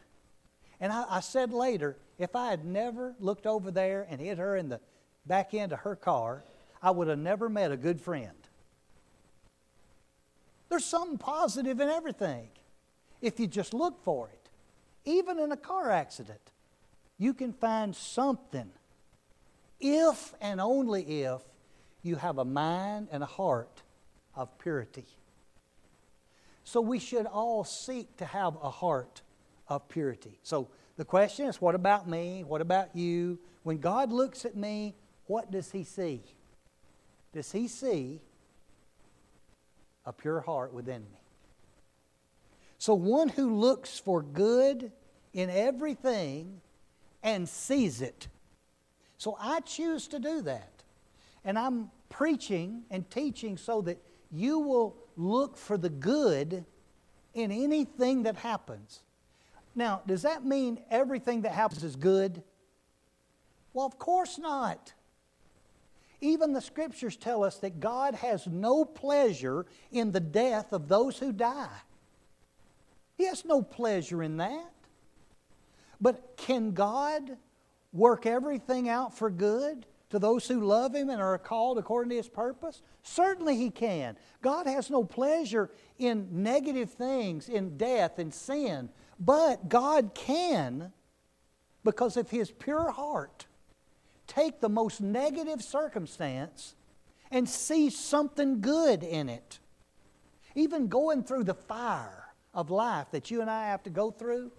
And 0.81 0.91
I, 0.91 1.05
I 1.09 1.19
said 1.21 1.53
later, 1.53 1.97
if 2.17 2.35
I 2.35 2.49
had 2.49 2.65
never 2.65 3.15
looked 3.19 3.45
over 3.45 3.71
there 3.71 4.05
and 4.09 4.19
hit 4.19 4.37
her 4.37 4.57
in 4.57 4.67
the 4.67 4.81
back 5.25 5.53
end 5.53 5.71
of 5.71 5.79
her 5.79 5.95
car, 5.95 6.43
I 6.81 6.91
would 6.91 7.07
have 7.07 7.19
never 7.19 7.47
met 7.47 7.71
a 7.71 7.77
good 7.77 8.01
friend. 8.01 8.35
There's 10.69 10.85
something 10.85 11.17
positive 11.17 11.79
in 11.79 11.89
everything 11.89 12.47
if 13.21 13.39
you 13.39 13.47
just 13.47 13.73
look 13.73 14.03
for 14.03 14.29
it. 14.29 14.49
Even 15.05 15.39
in 15.39 15.51
a 15.51 15.57
car 15.57 15.91
accident, 15.91 16.39
you 17.17 17.33
can 17.33 17.53
find 17.53 17.95
something 17.95 18.71
if 19.79 20.33
and 20.41 20.61
only 20.61 21.21
if 21.23 21.41
you 22.01 22.15
have 22.15 22.37
a 22.37 22.45
mind 22.45 23.07
and 23.11 23.23
a 23.23 23.27
heart 23.27 23.81
of 24.35 24.57
purity. 24.57 25.05
So 26.63 26.81
we 26.81 26.99
should 26.99 27.25
all 27.25 27.63
seek 27.63 28.15
to 28.17 28.25
have 28.25 28.55
a 28.61 28.69
heart 28.69 29.21
of 29.67 29.87
purity. 29.89 30.39
So 30.43 30.69
the 30.97 31.05
question 31.05 31.47
is 31.47 31.61
what 31.61 31.75
about 31.75 32.07
me? 32.07 32.43
What 32.43 32.61
about 32.61 32.95
you? 32.95 33.39
When 33.63 33.77
God 33.77 34.11
looks 34.11 34.45
at 34.45 34.55
me, 34.55 34.95
what 35.25 35.51
does 35.51 35.71
He 35.71 35.83
see? 35.83 36.23
Does 37.33 37.51
He 37.51 37.67
see 37.67 38.21
a 40.05 40.13
pure 40.13 40.41
heart 40.41 40.73
within 40.73 41.01
me? 41.01 41.19
So, 42.77 42.93
one 42.93 43.29
who 43.29 43.55
looks 43.55 43.99
for 43.99 44.21
good 44.21 44.91
in 45.33 45.49
everything 45.49 46.61
and 47.21 47.47
sees 47.47 48.01
it. 48.01 48.27
So, 49.17 49.37
I 49.39 49.61
choose 49.61 50.07
to 50.09 50.19
do 50.19 50.41
that. 50.41 50.83
And 51.45 51.57
I'm 51.57 51.91
preaching 52.09 52.83
and 52.91 53.09
teaching 53.09 53.57
so 53.57 53.81
that 53.81 53.97
you 54.31 54.59
will 54.59 54.97
look 55.15 55.57
for 55.57 55.77
the 55.77 55.89
good 55.89 56.65
in 57.33 57.51
anything 57.51 58.23
that 58.23 58.35
happens. 58.35 59.01
Now, 59.75 60.01
does 60.05 60.21
that 60.21 60.45
mean 60.45 60.79
everything 60.91 61.41
that 61.41 61.51
happens 61.51 61.83
is 61.83 61.95
good? 61.95 62.43
Well, 63.73 63.85
of 63.85 63.97
course 63.97 64.37
not. 64.37 64.93
Even 66.23 66.53
the 66.53 66.61
scriptures 66.61 67.17
tell 67.17 67.43
us 67.43 67.57
that 67.57 67.81
God 67.81 68.15
has 68.15 68.47
no 68.47 68.85
pleasure 68.85 69.65
in 69.91 70.13
the 70.13 70.21
death 70.21 70.71
of 70.71 70.87
those 70.87 71.19
who 71.19 71.33
die. 71.33 71.81
He 73.17 73.25
has 73.25 73.43
no 73.43 73.61
pleasure 73.61 74.23
in 74.23 74.37
that. 74.37 74.71
But 75.99 76.37
can 76.37 76.71
God 76.71 77.37
work 77.91 78.25
everything 78.25 78.87
out 78.87 79.17
for 79.17 79.29
good 79.29 79.85
to 80.11 80.17
those 80.17 80.47
who 80.47 80.61
love 80.61 80.95
Him 80.95 81.09
and 81.09 81.21
are 81.21 81.37
called 81.37 81.77
according 81.77 82.11
to 82.11 82.15
His 82.15 82.29
purpose? 82.29 82.81
Certainly 83.01 83.57
He 83.57 83.69
can. 83.69 84.15
God 84.41 84.65
has 84.65 84.89
no 84.89 85.03
pleasure 85.03 85.71
in 85.99 86.29
negative 86.31 86.91
things, 86.91 87.49
in 87.49 87.75
death 87.77 88.17
and 88.17 88.33
sin, 88.33 88.87
but 89.19 89.67
God 89.67 90.11
can, 90.15 90.93
because 91.83 92.15
of 92.15 92.29
His 92.29 92.49
pure 92.49 92.91
heart, 92.91 93.45
take 94.27 94.59
the 94.59 94.69
most 94.69 95.01
negative 95.01 95.61
circumstance 95.61 96.75
and 97.31 97.47
see 97.47 97.89
something 97.89 98.61
good 98.61 99.03
in 99.03 99.29
it. 99.29 99.59
Even 100.55 100.87
going 100.87 101.23
through 101.23 101.43
the 101.43 101.53
fire 101.53 102.27
of 102.53 102.69
life 102.69 103.07
that 103.11 103.31
you 103.31 103.41
and 103.41 103.49
I 103.49 103.67
have 103.67 103.83
to 103.83 103.89
go 103.89 104.11
through, 104.11 104.51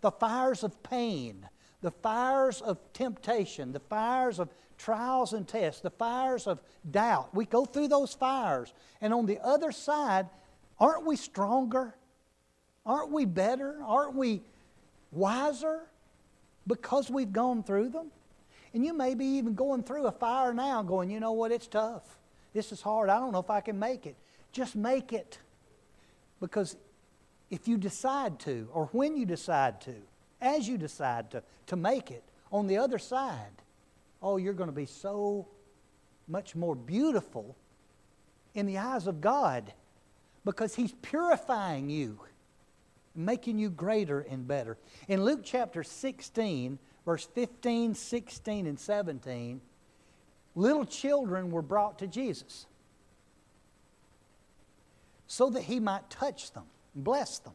the 0.00 0.12
fires 0.12 0.62
of 0.62 0.82
pain, 0.82 1.48
the 1.80 1.90
fires 1.90 2.60
of 2.60 2.78
temptation, 2.92 3.72
the 3.72 3.80
fires 3.80 4.38
of 4.38 4.48
trials 4.78 5.32
and 5.32 5.46
tests, 5.46 5.80
the 5.80 5.90
fires 5.90 6.46
of 6.46 6.60
doubt. 6.90 7.34
We 7.34 7.46
go 7.46 7.64
through 7.64 7.88
those 7.88 8.14
fires, 8.14 8.72
and 9.00 9.12
on 9.12 9.26
the 9.26 9.40
other 9.40 9.72
side, 9.72 10.28
aren't 10.78 11.04
we 11.04 11.16
stronger? 11.16 11.94
Aren't 12.86 13.10
we 13.10 13.24
better? 13.24 13.78
Aren't 13.82 14.14
we 14.14 14.42
wiser 15.10 15.80
because 16.66 17.10
we've 17.10 17.32
gone 17.32 17.62
through 17.62 17.90
them? 17.90 18.10
And 18.74 18.84
you 18.84 18.92
may 18.92 19.14
be 19.14 19.24
even 19.24 19.54
going 19.54 19.84
through 19.84 20.06
a 20.06 20.12
fire 20.12 20.52
now, 20.52 20.82
going, 20.82 21.08
you 21.08 21.20
know 21.20 21.32
what, 21.32 21.52
it's 21.52 21.68
tough. 21.68 22.18
This 22.52 22.72
is 22.72 22.82
hard. 22.82 23.08
I 23.08 23.18
don't 23.18 23.32
know 23.32 23.38
if 23.38 23.50
I 23.50 23.60
can 23.60 23.78
make 23.78 24.04
it. 24.04 24.16
Just 24.52 24.74
make 24.74 25.12
it. 25.12 25.38
Because 26.40 26.76
if 27.50 27.68
you 27.68 27.78
decide 27.78 28.40
to, 28.40 28.68
or 28.72 28.86
when 28.86 29.16
you 29.16 29.26
decide 29.26 29.80
to, 29.82 29.94
as 30.40 30.68
you 30.68 30.76
decide 30.76 31.30
to, 31.30 31.42
to 31.66 31.76
make 31.76 32.10
it, 32.10 32.24
on 32.50 32.66
the 32.66 32.76
other 32.76 32.98
side, 32.98 33.62
oh, 34.20 34.36
you're 34.36 34.52
going 34.52 34.68
to 34.68 34.74
be 34.74 34.86
so 34.86 35.46
much 36.26 36.56
more 36.56 36.74
beautiful 36.74 37.56
in 38.54 38.66
the 38.66 38.78
eyes 38.78 39.06
of 39.06 39.20
God 39.20 39.72
because 40.44 40.74
He's 40.74 40.92
purifying 41.00 41.90
you, 41.90 42.18
making 43.14 43.58
you 43.58 43.70
greater 43.70 44.20
and 44.20 44.48
better. 44.48 44.78
In 45.08 45.24
Luke 45.24 45.40
chapter 45.44 45.82
16, 45.82 46.78
verse 47.04 47.28
15, 47.34 47.94
16, 47.94 48.66
and 48.66 48.78
17, 48.78 49.60
little 50.54 50.84
children 50.84 51.50
were 51.50 51.62
brought 51.62 51.98
to 51.98 52.06
Jesus 52.06 52.66
so 55.26 55.50
that 55.50 55.62
he 55.62 55.80
might 55.80 56.08
touch 56.10 56.52
them 56.52 56.64
and 56.94 57.04
bless 57.04 57.38
them. 57.38 57.54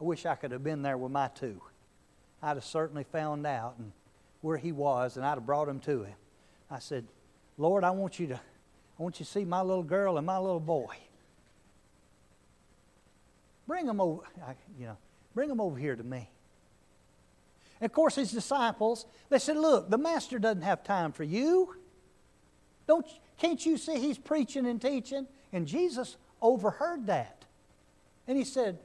I 0.00 0.04
wish 0.04 0.26
I 0.26 0.34
could 0.34 0.50
have 0.52 0.64
been 0.64 0.82
there 0.82 0.98
with 0.98 1.12
my 1.12 1.28
two. 1.28 1.60
I'd 2.42 2.56
have 2.56 2.64
certainly 2.64 3.04
found 3.04 3.46
out 3.46 3.76
and 3.78 3.92
where 4.40 4.58
he 4.58 4.72
was, 4.72 5.16
and 5.16 5.24
I'd 5.24 5.34
have 5.34 5.46
brought 5.46 5.68
him 5.68 5.80
to 5.80 6.02
him. 6.02 6.14
I 6.70 6.78
said, 6.78 7.06
Lord, 7.56 7.84
I 7.84 7.90
want 7.90 8.18
you 8.18 8.26
to, 8.28 8.34
I 8.34 9.02
want 9.02 9.18
you 9.18 9.24
to 9.24 9.30
see 9.30 9.44
my 9.44 9.62
little 9.62 9.82
girl 9.82 10.18
and 10.18 10.26
my 10.26 10.38
little 10.38 10.60
boy. 10.60 10.94
Bring 13.66 13.86
them 13.86 14.00
over, 14.00 14.22
you 14.78 14.86
know, 14.86 14.96
bring 15.34 15.48
them 15.48 15.60
over 15.60 15.78
here 15.78 15.96
to 15.96 16.02
me. 16.02 16.28
And 17.80 17.90
of 17.90 17.92
course, 17.92 18.14
his 18.14 18.32
disciples, 18.32 19.06
they 19.28 19.38
said, 19.38 19.56
Look, 19.56 19.90
the 19.90 19.98
master 19.98 20.38
doesn't 20.38 20.62
have 20.62 20.84
time 20.84 21.12
for 21.12 21.24
you. 21.24 21.76
Don't, 22.86 23.06
can't 23.38 23.64
you 23.64 23.76
see 23.78 23.98
he's 23.98 24.18
preaching 24.18 24.66
and 24.66 24.80
teaching? 24.80 25.26
And 25.52 25.66
Jesus 25.66 26.16
overheard 26.40 27.06
that. 27.06 27.44
And 28.26 28.38
he 28.38 28.44
said, 28.44 28.78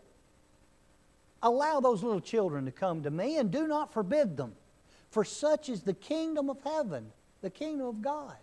Allow 1.41 1.79
those 1.79 2.03
little 2.03 2.19
children 2.19 2.65
to 2.65 2.71
come 2.71 3.03
to 3.03 3.11
me 3.11 3.37
and 3.37 3.51
do 3.51 3.67
not 3.67 3.93
forbid 3.93 4.35
them, 4.35 4.53
for 5.09 5.23
such 5.23 5.69
is 5.69 5.81
the 5.81 5.93
kingdom 5.93 6.49
of 6.49 6.61
heaven, 6.63 7.11
the 7.41 7.49
kingdom 7.49 7.87
of 7.87 8.01
God. 8.01 8.35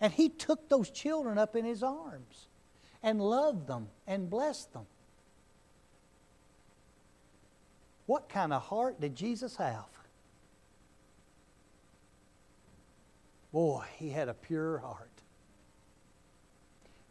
And 0.00 0.12
he 0.12 0.28
took 0.28 0.68
those 0.68 0.90
children 0.90 1.38
up 1.38 1.56
in 1.56 1.64
his 1.64 1.82
arms 1.82 2.48
and 3.02 3.20
loved 3.20 3.66
them 3.66 3.88
and 4.06 4.28
blessed 4.28 4.72
them. 4.74 4.86
What 8.06 8.28
kind 8.28 8.52
of 8.52 8.62
heart 8.62 9.00
did 9.00 9.16
Jesus 9.16 9.56
have? 9.56 9.86
Boy, 13.52 13.84
he 13.96 14.10
had 14.10 14.28
a 14.28 14.34
pure 14.34 14.78
heart. 14.78 15.10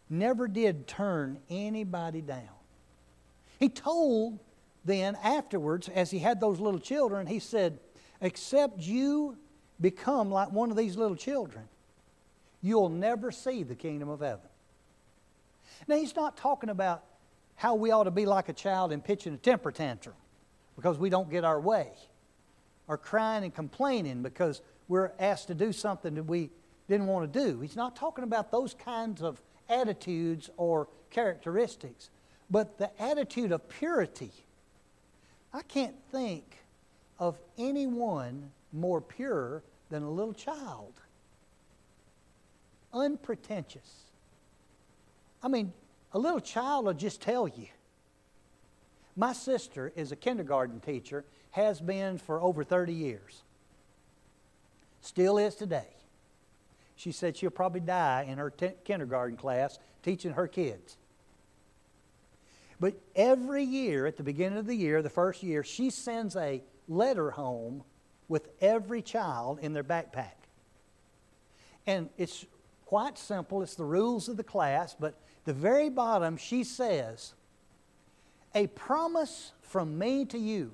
Never 0.09 0.47
did 0.47 0.87
turn 0.87 1.39
anybody 1.49 2.21
down. 2.21 2.49
He 3.59 3.69
told 3.69 4.39
then 4.85 5.17
afterwards, 5.23 5.89
as 5.89 6.11
he 6.11 6.19
had 6.19 6.39
those 6.39 6.59
little 6.59 6.79
children, 6.79 7.25
he 7.27 7.39
said, 7.39 7.79
Except 8.21 8.79
you 8.79 9.37
become 9.81 10.31
like 10.31 10.51
one 10.51 10.71
of 10.71 10.77
these 10.77 10.95
little 10.95 11.17
children, 11.17 11.67
you'll 12.61 12.89
never 12.89 13.31
see 13.31 13.63
the 13.63 13.75
kingdom 13.75 14.07
of 14.09 14.19
heaven. 14.19 14.47
Now, 15.87 15.95
he's 15.95 16.15
not 16.15 16.37
talking 16.37 16.69
about 16.69 17.03
how 17.55 17.75
we 17.75 17.91
ought 17.91 18.03
to 18.03 18.11
be 18.11 18.25
like 18.25 18.47
a 18.47 18.53
child 18.53 18.91
and 18.91 19.03
pitching 19.03 19.33
a 19.33 19.37
temper 19.37 19.71
tantrum 19.71 20.15
because 20.75 20.97
we 20.97 21.09
don't 21.09 21.29
get 21.29 21.43
our 21.43 21.59
way, 21.59 21.89
or 22.87 22.97
crying 22.97 23.43
and 23.43 23.53
complaining 23.53 24.21
because 24.21 24.61
we're 24.87 25.11
asked 25.19 25.47
to 25.47 25.55
do 25.55 25.71
something 25.71 26.15
that 26.15 26.23
we 26.23 26.49
didn't 26.87 27.07
want 27.07 27.31
to 27.31 27.39
do. 27.39 27.59
He's 27.61 27.75
not 27.75 27.95
talking 27.95 28.23
about 28.23 28.51
those 28.51 28.73
kinds 28.73 29.21
of 29.21 29.41
attitudes 29.69 30.49
or 30.57 30.87
characteristics, 31.09 32.09
but 32.49 32.77
the 32.77 32.91
attitude 33.01 33.51
of 33.51 33.67
purity. 33.67 34.31
I 35.53 35.61
can't 35.63 35.95
think 36.11 36.57
of 37.17 37.37
anyone 37.57 38.51
more 38.73 39.01
pure 39.01 39.63
than 39.89 40.03
a 40.03 40.09
little 40.09 40.33
child. 40.33 40.93
Unpretentious. 42.93 44.03
I 45.41 45.47
mean, 45.47 45.73
a 46.11 46.19
little 46.19 46.39
child 46.39 46.85
will 46.85 46.93
just 46.93 47.21
tell 47.21 47.47
you, 47.47 47.67
my 49.15 49.33
sister 49.33 49.91
is 49.95 50.11
a 50.11 50.15
kindergarten 50.15 50.79
teacher, 50.79 51.25
has 51.51 51.79
been 51.79 52.17
for 52.17 52.41
over 52.41 52.63
30 52.63 52.93
years. 52.93 53.43
Still 55.01 55.37
is 55.37 55.55
today. 55.55 55.87
She 56.95 57.11
said 57.11 57.37
she'll 57.37 57.49
probably 57.49 57.81
die 57.81 58.25
in 58.27 58.37
her 58.37 58.49
t- 58.49 58.71
kindergarten 58.83 59.37
class 59.37 59.79
teaching 60.03 60.31
her 60.31 60.47
kids. 60.47 60.97
But 62.79 62.95
every 63.15 63.63
year, 63.63 64.05
at 64.05 64.17
the 64.17 64.23
beginning 64.23 64.59
of 64.59 64.65
the 64.65 64.75
year, 64.75 65.01
the 65.01 65.09
first 65.09 65.43
year, 65.43 65.63
she 65.63 65.89
sends 65.89 66.35
a 66.35 66.61
letter 66.87 67.31
home 67.31 67.83
with 68.27 68.49
every 68.59 69.01
child 69.01 69.59
in 69.61 69.73
their 69.73 69.83
backpack. 69.83 70.33
And 71.87 72.09
it's 72.17 72.45
quite 72.85 73.17
simple, 73.17 73.61
it's 73.61 73.75
the 73.75 73.85
rules 73.85 74.27
of 74.27 74.37
the 74.37 74.43
class, 74.43 74.95
but 74.99 75.15
the 75.45 75.53
very 75.53 75.89
bottom 75.89 76.37
she 76.37 76.63
says, 76.63 77.33
a 78.55 78.67
promise 78.67 79.51
from 79.61 79.99
me 79.99 80.25
to 80.25 80.39
you. 80.39 80.73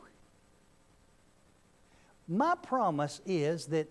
My 2.28 2.56
promise 2.56 3.20
is 3.26 3.66
that 3.68 3.90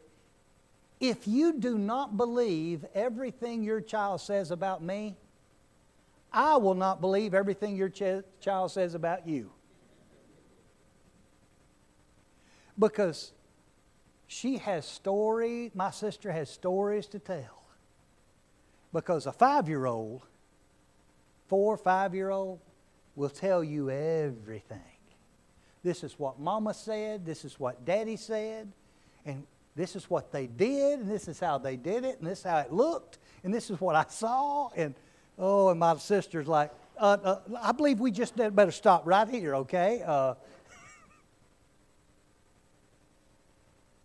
if 1.01 1.27
you 1.27 1.55
do 1.55 1.77
not 1.77 2.17
believe 2.17 2.85
everything 2.95 3.65
your 3.65 3.81
child 3.81 4.21
says 4.21 4.53
about 4.53 4.83
me, 4.83 5.17
I 6.33 6.57
will 6.57 6.75
not 6.75 7.01
believe 7.01 7.35
everything 7.35 7.75
your 7.75 7.89
ch- 7.89 8.25
child 8.41 8.71
says 8.71 8.95
about 8.95 9.27
you. 9.27 9.51
Because 12.79 13.33
she 14.27 14.59
has 14.59 14.87
stories, 14.87 15.73
my 15.75 15.91
sister 15.91 16.31
has 16.31 16.49
stories 16.49 17.09
to 17.09 17.19
tell. 17.19 17.65
Because 18.93 19.27
a 19.27 19.33
five 19.33 19.69
year 19.69 19.87
old, 19.87 20.23
four, 21.49 21.77
five 21.77 22.15
year 22.15 22.31
old, 22.31 22.61
will 23.17 23.29
tell 23.29 23.63
you 23.63 23.91
everything. 23.91 24.81
This 25.83 26.05
is 26.05 26.19
what 26.19 26.39
mama 26.39 26.75
said, 26.75 27.25
this 27.25 27.45
is 27.45 27.59
what 27.59 27.85
daddy 27.85 28.17
said, 28.17 28.71
and 29.25 29.47
this 29.77 29.97
is 29.97 30.11
what 30.11 30.31
they 30.31 30.47
did, 30.47 31.01
and 31.01 31.11
this 31.11 31.29
is 31.29 31.41
how 31.41 31.59
they 31.59 31.77
did 31.77 32.05
it, 32.05 32.19
and 32.19 32.29
this 32.29 32.41
is 32.41 32.45
how 32.45 32.59
it 32.59 32.73
looked, 32.73 33.19
and 33.45 33.55
this 33.55 33.71
is 33.71 33.81
what 33.81 33.97
I 33.97 34.05
saw. 34.09 34.71
And 34.77 34.95
oh, 35.39 35.71
and 35.71 35.81
my 35.81 35.97
sister's 35.97 36.47
like, 36.47 36.71
uh, 36.99 37.17
uh, 37.23 37.39
I 37.63 37.73
believe 37.73 37.99
we 37.99 38.11
just 38.11 38.37
better 38.37 38.71
stop 38.71 39.07
right 39.07 39.29
here, 39.29 39.55
okay? 39.57 40.03
Uh, 40.05 40.35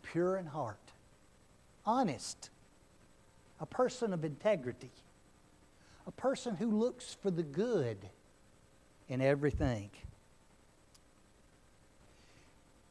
pure 0.03 0.37
in 0.37 0.45
heart, 0.45 0.79
honest, 1.85 2.51
a 3.59 3.65
person 3.65 4.13
of 4.13 4.23
integrity, 4.23 4.91
a 6.07 6.11
person 6.11 6.55
who 6.55 6.71
looks 6.71 7.17
for 7.21 7.31
the 7.31 7.43
good 7.43 7.97
in 9.09 9.21
everything. 9.21 9.89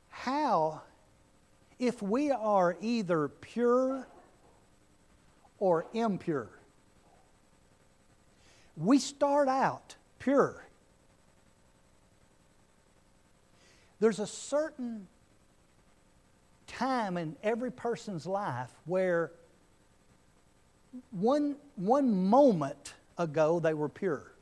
How, 0.08 0.82
if 1.78 2.00
we 2.00 2.30
are 2.30 2.76
either 2.80 3.28
pure 3.28 4.06
or 5.58 5.86
impure, 5.92 6.48
we 8.76 8.98
start 8.98 9.48
out 9.48 9.96
pure. 10.18 10.66
There's 14.00 14.18
a 14.18 14.26
certain 14.26 15.06
time 16.66 17.16
in 17.16 17.36
every 17.42 17.70
person's 17.70 18.26
life 18.26 18.70
where 18.84 19.32
one, 21.10 21.56
one 21.76 22.28
moment 22.28 22.94
ago 23.18 23.60
they 23.60 23.74
were 23.74 23.88
pure. 23.88 24.33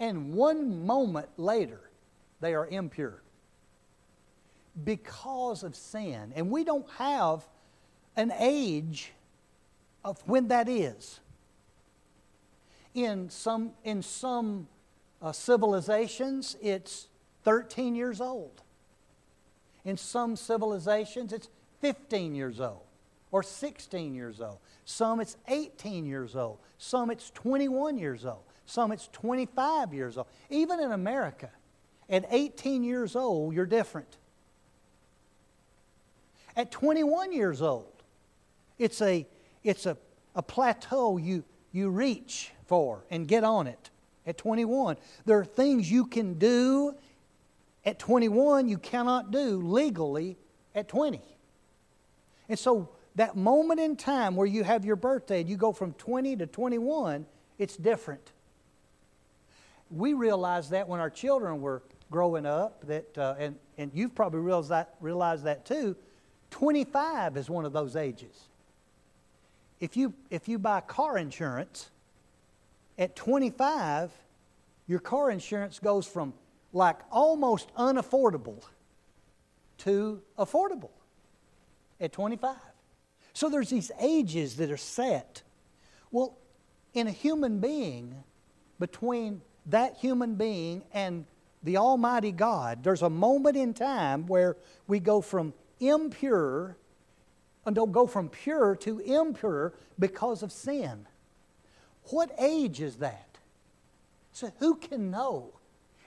And 0.00 0.32
one 0.32 0.86
moment 0.86 1.28
later 1.36 1.80
they 2.40 2.54
are 2.54 2.66
impure 2.66 3.22
because 4.82 5.62
of 5.62 5.76
sin. 5.76 6.32
And 6.34 6.50
we 6.50 6.64
don't 6.64 6.88
have 6.92 7.46
an 8.16 8.32
age 8.38 9.12
of 10.04 10.20
when 10.26 10.48
that 10.48 10.68
is. 10.68 11.20
In 12.94 13.30
some, 13.30 13.72
in 13.84 14.02
some 14.02 14.66
uh, 15.22 15.32
civilizations, 15.32 16.56
it's 16.62 17.08
13 17.44 17.94
years 17.94 18.20
old. 18.20 18.62
In 19.84 19.96
some 19.96 20.34
civilizations, 20.34 21.32
it's 21.32 21.48
15 21.82 22.34
years 22.34 22.58
old 22.58 22.82
or 23.32 23.42
16 23.42 24.14
years 24.14 24.40
old. 24.40 24.58
Some 24.84 25.20
it's 25.20 25.36
18 25.48 26.04
years 26.04 26.34
old. 26.34 26.58
Some 26.78 27.10
it's 27.10 27.30
21 27.30 27.98
years 27.98 28.24
old. 28.24 28.42
Some 28.70 28.92
it's 28.92 29.08
25 29.08 29.92
years 29.92 30.16
old. 30.16 30.28
Even 30.48 30.78
in 30.78 30.92
America, 30.92 31.50
at 32.08 32.24
18 32.30 32.84
years 32.84 33.16
old, 33.16 33.52
you're 33.52 33.66
different. 33.66 34.16
At 36.56 36.70
21 36.70 37.32
years 37.32 37.62
old, 37.62 37.90
it's 38.78 39.02
a, 39.02 39.26
it's 39.64 39.86
a, 39.86 39.96
a 40.36 40.42
plateau 40.42 41.16
you, 41.16 41.42
you 41.72 41.90
reach 41.90 42.52
for 42.66 43.04
and 43.10 43.26
get 43.26 43.42
on 43.42 43.66
it 43.66 43.90
at 44.24 44.38
21. 44.38 44.96
There 45.24 45.40
are 45.40 45.44
things 45.44 45.90
you 45.90 46.06
can 46.06 46.34
do 46.34 46.94
at 47.84 47.98
21 47.98 48.68
you 48.68 48.78
cannot 48.78 49.32
do 49.32 49.60
legally 49.62 50.36
at 50.76 50.86
20. 50.86 51.20
And 52.48 52.56
so 52.56 52.90
that 53.16 53.36
moment 53.36 53.80
in 53.80 53.96
time 53.96 54.36
where 54.36 54.46
you 54.46 54.62
have 54.62 54.84
your 54.84 54.94
birthday 54.94 55.40
and 55.40 55.50
you 55.50 55.56
go 55.56 55.72
from 55.72 55.92
20 55.94 56.36
to 56.36 56.46
21, 56.46 57.26
it's 57.58 57.76
different. 57.76 58.30
We 59.90 60.14
realized 60.14 60.70
that 60.70 60.88
when 60.88 61.00
our 61.00 61.10
children 61.10 61.60
were 61.60 61.82
growing 62.10 62.46
up, 62.46 62.86
that, 62.86 63.16
uh, 63.16 63.34
and, 63.38 63.56
and 63.78 63.90
you've 63.94 64.14
probably 64.14 64.40
realized 64.40 64.70
that, 64.70 64.94
realized 65.00 65.44
that 65.44 65.64
too. 65.64 65.96
25 66.50 67.36
is 67.36 67.48
one 67.48 67.64
of 67.64 67.72
those 67.72 67.96
ages. 67.96 68.48
If 69.78 69.96
you, 69.96 70.12
if 70.30 70.48
you 70.48 70.58
buy 70.58 70.80
car 70.80 71.16
insurance, 71.16 71.90
at 72.98 73.16
25, 73.16 74.10
your 74.86 74.98
car 74.98 75.30
insurance 75.30 75.78
goes 75.78 76.06
from 76.06 76.34
like 76.72 76.98
almost 77.10 77.74
unaffordable 77.74 78.62
to 79.78 80.20
affordable 80.38 80.90
at 82.00 82.12
25. 82.12 82.56
So 83.32 83.48
there's 83.48 83.70
these 83.70 83.90
ages 84.00 84.56
that 84.56 84.70
are 84.70 84.76
set. 84.76 85.42
Well, 86.10 86.36
in 86.92 87.06
a 87.06 87.12
human 87.12 87.60
being, 87.60 88.14
between 88.78 89.40
that 89.66 89.96
human 89.96 90.34
being 90.34 90.82
and 90.92 91.24
the 91.62 91.76
Almighty 91.76 92.32
God, 92.32 92.82
there's 92.82 93.02
a 93.02 93.10
moment 93.10 93.56
in 93.56 93.74
time 93.74 94.26
where 94.26 94.56
we 94.86 94.98
go 94.98 95.20
from 95.20 95.52
impure 95.78 96.76
and 97.66 97.76
don't 97.76 97.92
go 97.92 98.06
from 98.06 98.28
pure 98.28 98.74
to 98.76 98.98
impure 99.00 99.74
because 99.98 100.42
of 100.42 100.50
sin. 100.50 101.06
What 102.04 102.34
age 102.38 102.80
is 102.80 102.96
that? 102.96 103.38
So 104.32 104.50
who 104.58 104.76
can 104.76 105.10
know? 105.10 105.52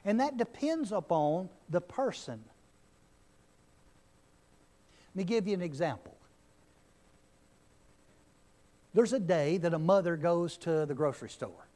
And 0.03 0.19
that 0.19 0.37
depends 0.37 0.91
upon 0.91 1.49
the 1.69 1.81
person. 1.81 2.43
Let 5.13 5.15
me 5.15 5.23
give 5.23 5.47
you 5.47 5.53
an 5.53 5.61
example. 5.61 6.17
There's 8.93 9.13
a 9.13 9.19
day 9.19 9.57
that 9.57 9.73
a 9.73 9.79
mother 9.79 10.17
goes 10.17 10.57
to 10.57 10.85
the 10.85 10.93
grocery 10.93 11.29
store. 11.29 11.67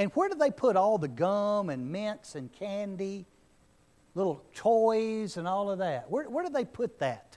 And 0.00 0.10
where 0.14 0.30
do 0.30 0.34
they 0.34 0.50
put 0.50 0.76
all 0.76 0.96
the 0.96 1.08
gum 1.08 1.68
and 1.68 1.92
mints 1.92 2.34
and 2.34 2.50
candy, 2.50 3.26
little 4.14 4.42
toys 4.54 5.36
and 5.36 5.46
all 5.46 5.70
of 5.70 5.80
that? 5.80 6.10
Where, 6.10 6.24
where 6.24 6.42
do 6.42 6.50
they 6.50 6.64
put 6.64 7.00
that? 7.00 7.36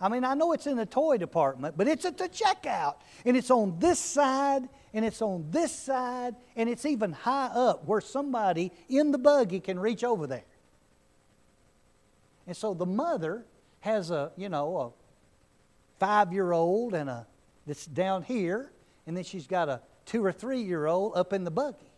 I 0.00 0.08
mean, 0.08 0.24
I 0.24 0.34
know 0.34 0.50
it's 0.54 0.66
in 0.66 0.76
the 0.76 0.86
toy 0.86 1.18
department, 1.18 1.76
but 1.76 1.86
it's 1.86 2.04
at 2.04 2.18
the 2.18 2.28
checkout. 2.28 2.96
And 3.24 3.36
it's 3.36 3.48
on 3.48 3.78
this 3.78 4.00
side, 4.00 4.68
and 4.92 5.04
it's 5.04 5.22
on 5.22 5.46
this 5.52 5.70
side, 5.70 6.34
and 6.56 6.68
it's 6.68 6.84
even 6.84 7.12
high 7.12 7.52
up 7.54 7.86
where 7.86 8.00
somebody 8.00 8.72
in 8.88 9.12
the 9.12 9.18
buggy 9.18 9.60
can 9.60 9.78
reach 9.78 10.02
over 10.02 10.26
there. 10.26 10.46
And 12.48 12.56
so 12.56 12.74
the 12.74 12.86
mother 12.86 13.46
has 13.78 14.10
a, 14.10 14.32
you 14.36 14.48
know, 14.48 14.78
a 14.78 14.90
five 16.00 16.32
year 16.32 16.50
old 16.50 16.92
and 16.92 17.08
a 17.08 17.28
that's 17.68 17.86
down 17.86 18.24
here, 18.24 18.72
and 19.06 19.16
then 19.16 19.22
she's 19.22 19.46
got 19.46 19.68
a 19.68 19.80
two 20.06 20.24
or 20.24 20.32
three 20.32 20.62
year 20.62 20.86
old 20.86 21.16
up 21.16 21.32
in 21.32 21.44
the 21.44 21.50
buggy. 21.50 21.90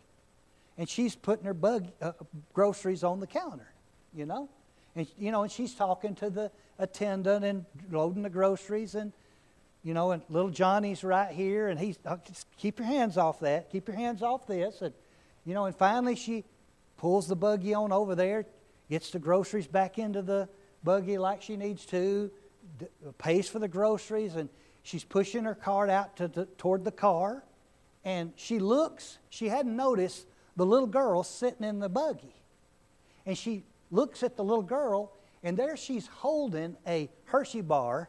And 0.79 0.89
she's 0.89 1.15
putting 1.15 1.47
her 1.47 1.55
bug, 1.55 1.87
uh, 2.03 2.13
groceries 2.53 3.03
on 3.03 3.21
the 3.21 3.27
counter, 3.27 3.69
you 4.15 4.27
know? 4.27 4.49
And, 4.95 5.07
you 5.19 5.31
know, 5.31 5.43
and 5.43 5.51
she's 5.51 5.75
talking 5.75 6.15
to 6.17 6.31
the 6.31 6.51
attendant 6.79 7.45
and 7.45 7.65
loading 7.91 8.23
the 8.23 8.31
groceries 8.31 8.95
and, 8.95 9.13
you 9.83 9.95
know, 9.95 10.11
and 10.11 10.23
little 10.29 10.51
Johnny's 10.51 11.03
right 11.03 11.33
here 11.33 11.69
and 11.69 11.79
he's, 11.79 11.99
oh, 12.05 12.19
just 12.27 12.47
keep 12.57 12.79
your 12.79 12.89
hands 12.89 13.17
off 13.17 13.41
that, 13.41 13.71
keep 13.71 13.89
your 13.89 13.97
hands 13.97 14.23
off 14.23 14.47
this. 14.47 14.83
And, 14.83 14.93
you 15.45 15.55
know, 15.55 15.65
and 15.65 15.75
finally 15.75 16.17
she 16.17 16.45
pulls 16.99 17.29
the 17.29 17.37
buggy 17.37 17.73
on 17.75 17.93
over 17.93 18.15
there, 18.15 18.47
gets 18.91 19.11
the 19.11 19.19
groceries 19.19 19.67
back 19.67 19.99
into 19.99 20.23
the 20.23 20.49
buggy 20.83 21.19
like 21.19 21.43
she 21.43 21.57
needs 21.57 21.85
to, 21.87 22.31
pays 23.19 23.49
for 23.49 23.59
the 23.59 23.69
groceries, 23.69 24.37
and 24.37 24.49
she's 24.83 25.05
pushing 25.05 25.45
her 25.45 25.55
cart 25.55 25.91
out 25.91 26.17
to, 26.17 26.29
to, 26.29 26.45
toward 26.59 26.85
the 26.85 26.93
car. 26.93 27.43
And 28.07 28.33
she 28.37 28.61
looks, 28.61 29.19
she 29.31 29.49
hadn't 29.49 29.75
noticed 29.75 30.29
the 30.55 30.65
little 30.65 30.87
girl 30.87 31.25
sitting 31.25 31.67
in 31.67 31.81
the 31.81 31.89
buggy. 31.89 32.37
And 33.27 33.37
she 33.37 33.65
looks 33.91 34.23
at 34.23 34.37
the 34.37 34.45
little 34.45 34.63
girl, 34.63 35.13
and 35.43 35.57
there 35.57 35.77
she's 35.77 36.07
holding 36.07 36.77
a 36.87 37.11
Hershey 37.25 37.63
bar, 37.63 38.09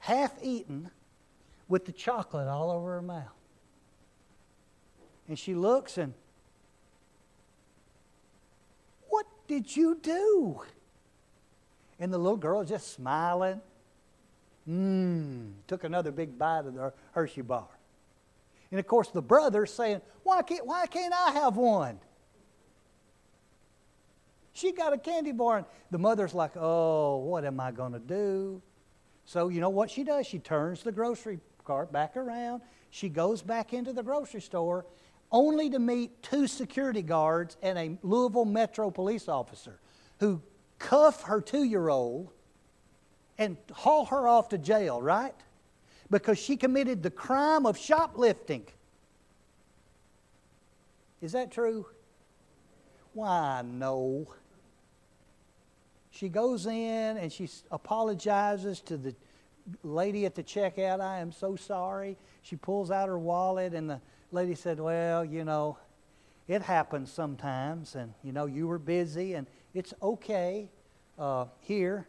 half 0.00 0.32
eaten, 0.42 0.90
with 1.68 1.84
the 1.84 1.92
chocolate 1.92 2.48
all 2.48 2.72
over 2.72 2.94
her 2.94 3.02
mouth. 3.02 3.28
And 5.28 5.38
she 5.38 5.54
looks 5.54 5.96
and, 5.96 6.12
What 9.08 9.26
did 9.46 9.76
you 9.76 9.98
do? 10.02 10.62
And 12.00 12.12
the 12.12 12.18
little 12.18 12.36
girl 12.36 12.64
just 12.64 12.92
smiling. 12.92 13.60
Mmm, 14.68 15.52
took 15.68 15.84
another 15.84 16.10
big 16.10 16.36
bite 16.36 16.66
of 16.66 16.74
the 16.74 16.92
Hershey 17.12 17.42
bar. 17.42 17.77
And 18.70 18.78
of 18.78 18.86
course, 18.86 19.08
the 19.08 19.22
brother's 19.22 19.72
saying, 19.72 20.00
Why 20.22 20.42
can't, 20.42 20.66
why 20.66 20.86
can't 20.86 21.14
I 21.14 21.32
have 21.32 21.56
one? 21.56 21.98
She 24.52 24.72
got 24.72 24.92
a 24.92 24.98
candy 24.98 25.32
bar. 25.32 25.58
And 25.58 25.66
the 25.90 25.98
mother's 25.98 26.34
like, 26.34 26.52
Oh, 26.56 27.16
what 27.18 27.44
am 27.44 27.60
I 27.60 27.70
going 27.72 27.92
to 27.92 27.98
do? 27.98 28.62
So, 29.24 29.48
you 29.48 29.60
know 29.60 29.70
what 29.70 29.90
she 29.90 30.04
does? 30.04 30.26
She 30.26 30.38
turns 30.38 30.82
the 30.82 30.92
grocery 30.92 31.38
cart 31.64 31.92
back 31.92 32.16
around. 32.16 32.62
She 32.90 33.08
goes 33.08 33.42
back 33.42 33.72
into 33.72 33.92
the 33.92 34.02
grocery 34.02 34.40
store 34.40 34.86
only 35.30 35.68
to 35.70 35.78
meet 35.78 36.22
two 36.22 36.46
security 36.46 37.02
guards 37.02 37.56
and 37.62 37.78
a 37.78 37.98
Louisville 38.02 38.46
Metro 38.46 38.90
police 38.90 39.28
officer 39.28 39.78
who 40.20 40.42
cuff 40.78 41.22
her 41.22 41.40
two 41.40 41.64
year 41.64 41.88
old 41.88 42.32
and 43.36 43.56
haul 43.72 44.06
her 44.06 44.26
off 44.26 44.48
to 44.50 44.58
jail, 44.58 45.00
right? 45.00 45.34
Because 46.10 46.38
she 46.38 46.56
committed 46.56 47.02
the 47.02 47.10
crime 47.10 47.66
of 47.66 47.76
shoplifting. 47.76 48.66
Is 51.20 51.32
that 51.32 51.50
true? 51.50 51.86
Why, 53.12 53.62
no. 53.64 54.26
She 56.10 56.28
goes 56.28 56.66
in 56.66 57.16
and 57.16 57.32
she 57.32 57.48
apologizes 57.70 58.80
to 58.82 58.96
the 58.96 59.14
lady 59.82 60.26
at 60.26 60.34
the 60.34 60.42
checkout. 60.42 61.00
I 61.00 61.18
am 61.18 61.32
so 61.32 61.56
sorry. 61.56 62.16
She 62.42 62.56
pulls 62.56 62.90
out 62.90 63.08
her 63.08 63.18
wallet, 63.18 63.74
and 63.74 63.90
the 63.90 64.00
lady 64.32 64.54
said, 64.54 64.80
Well, 64.80 65.24
you 65.24 65.44
know, 65.44 65.78
it 66.46 66.62
happens 66.62 67.12
sometimes, 67.12 67.94
and 67.94 68.14
you 68.22 68.32
know, 68.32 68.46
you 68.46 68.66
were 68.66 68.78
busy, 68.78 69.34
and 69.34 69.46
it's 69.74 69.92
okay. 70.02 70.70
Uh, 71.18 71.46
here, 71.60 72.06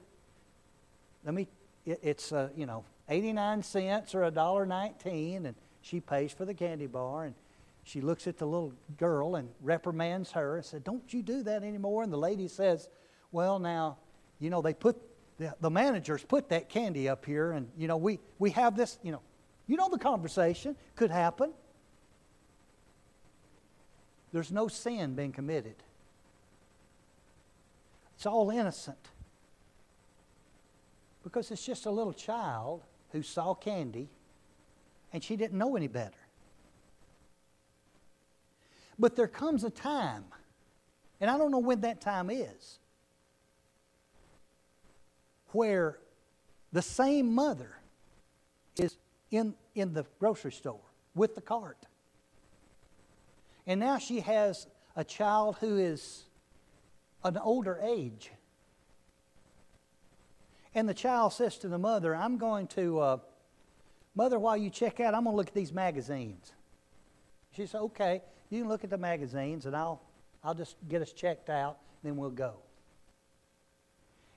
let 1.25 1.33
me, 1.33 1.47
it, 1.85 1.99
it's, 2.03 2.31
uh, 2.31 2.49
you 2.55 2.65
know, 2.65 2.85
89 3.09 3.63
cents 3.63 4.15
or 4.15 4.21
$1.19, 4.21 5.45
and 5.45 5.55
she 5.81 5.99
pays 5.99 6.31
for 6.31 6.45
the 6.45 6.53
candy 6.53 6.85
bar, 6.85 7.25
and 7.25 7.35
she 7.83 8.01
looks 8.01 8.27
at 8.27 8.37
the 8.37 8.45
little 8.45 8.73
girl 8.97 9.35
and 9.35 9.49
reprimands 9.61 10.31
her 10.31 10.57
and 10.57 10.65
said, 10.65 10.83
Don't 10.83 11.11
you 11.11 11.23
do 11.23 11.41
that 11.43 11.63
anymore? 11.63 12.03
And 12.03 12.13
the 12.13 12.17
lady 12.17 12.47
says, 12.47 12.87
Well, 13.31 13.57
now, 13.57 13.97
you 14.39 14.49
know, 14.49 14.61
they 14.61 14.73
put, 14.73 14.95
the, 15.39 15.55
the 15.59 15.71
managers 15.71 16.23
put 16.23 16.49
that 16.49 16.69
candy 16.69 17.09
up 17.09 17.25
here, 17.25 17.51
and, 17.51 17.67
you 17.77 17.87
know, 17.87 17.97
we, 17.97 18.19
we 18.37 18.51
have 18.51 18.77
this, 18.77 18.99
you 19.01 19.11
know, 19.11 19.21
you 19.65 19.75
know 19.75 19.89
the 19.89 19.99
conversation 19.99 20.75
could 20.95 21.11
happen. 21.11 21.51
There's 24.31 24.51
no 24.51 24.67
sin 24.67 25.15
being 25.15 25.31
committed. 25.31 25.75
It's 28.15 28.25
all 28.25 28.49
innocent. 28.49 28.97
Because 31.23 31.51
it's 31.51 31.65
just 31.65 31.85
a 31.85 31.91
little 31.91 32.13
child 32.13 32.81
who 33.11 33.21
saw 33.21 33.53
candy 33.53 34.09
and 35.11 35.23
she 35.23 35.35
didn't 35.35 35.57
know 35.57 35.75
any 35.75 35.87
better. 35.87 36.17
But 38.97 39.15
there 39.15 39.27
comes 39.27 39.63
a 39.63 39.69
time, 39.69 40.25
and 41.21 41.29
I 41.29 41.37
don't 41.37 41.51
know 41.51 41.59
when 41.59 41.81
that 41.81 42.01
time 42.01 42.29
is, 42.29 42.79
where 45.51 45.97
the 46.71 46.81
same 46.81 47.33
mother 47.33 47.77
is 48.77 48.97
in, 49.31 49.55
in 49.73 49.93
the 49.93 50.05
grocery 50.19 50.51
store 50.51 50.81
with 51.15 51.33
the 51.35 51.41
cart. 51.41 51.77
And 53.65 53.79
now 53.79 53.97
she 53.97 54.19
has 54.19 54.67
a 54.95 55.03
child 55.03 55.57
who 55.59 55.77
is 55.77 56.25
an 57.23 57.37
older 57.37 57.79
age. 57.81 58.31
And 60.75 60.87
the 60.87 60.93
child 60.93 61.33
says 61.33 61.57
to 61.59 61.67
the 61.67 61.77
mother, 61.77 62.15
I'm 62.15 62.37
going 62.37 62.67
to, 62.67 62.99
uh, 62.99 63.17
Mother, 64.15 64.39
while 64.39 64.57
you 64.57 64.69
check 64.69 64.99
out, 64.99 65.13
I'm 65.13 65.23
going 65.23 65.33
to 65.33 65.37
look 65.37 65.47
at 65.47 65.53
these 65.53 65.71
magazines. 65.71 66.51
She 67.55 67.65
said, 67.65 67.81
Okay, 67.81 68.21
you 68.49 68.61
can 68.61 68.69
look 68.69 68.83
at 68.83 68.89
the 68.89 68.97
magazines 68.97 69.65
and 69.65 69.75
I'll, 69.75 70.01
I'll 70.43 70.53
just 70.53 70.75
get 70.87 71.01
us 71.01 71.11
checked 71.11 71.49
out, 71.49 71.77
then 72.03 72.17
we'll 72.17 72.29
go. 72.29 72.55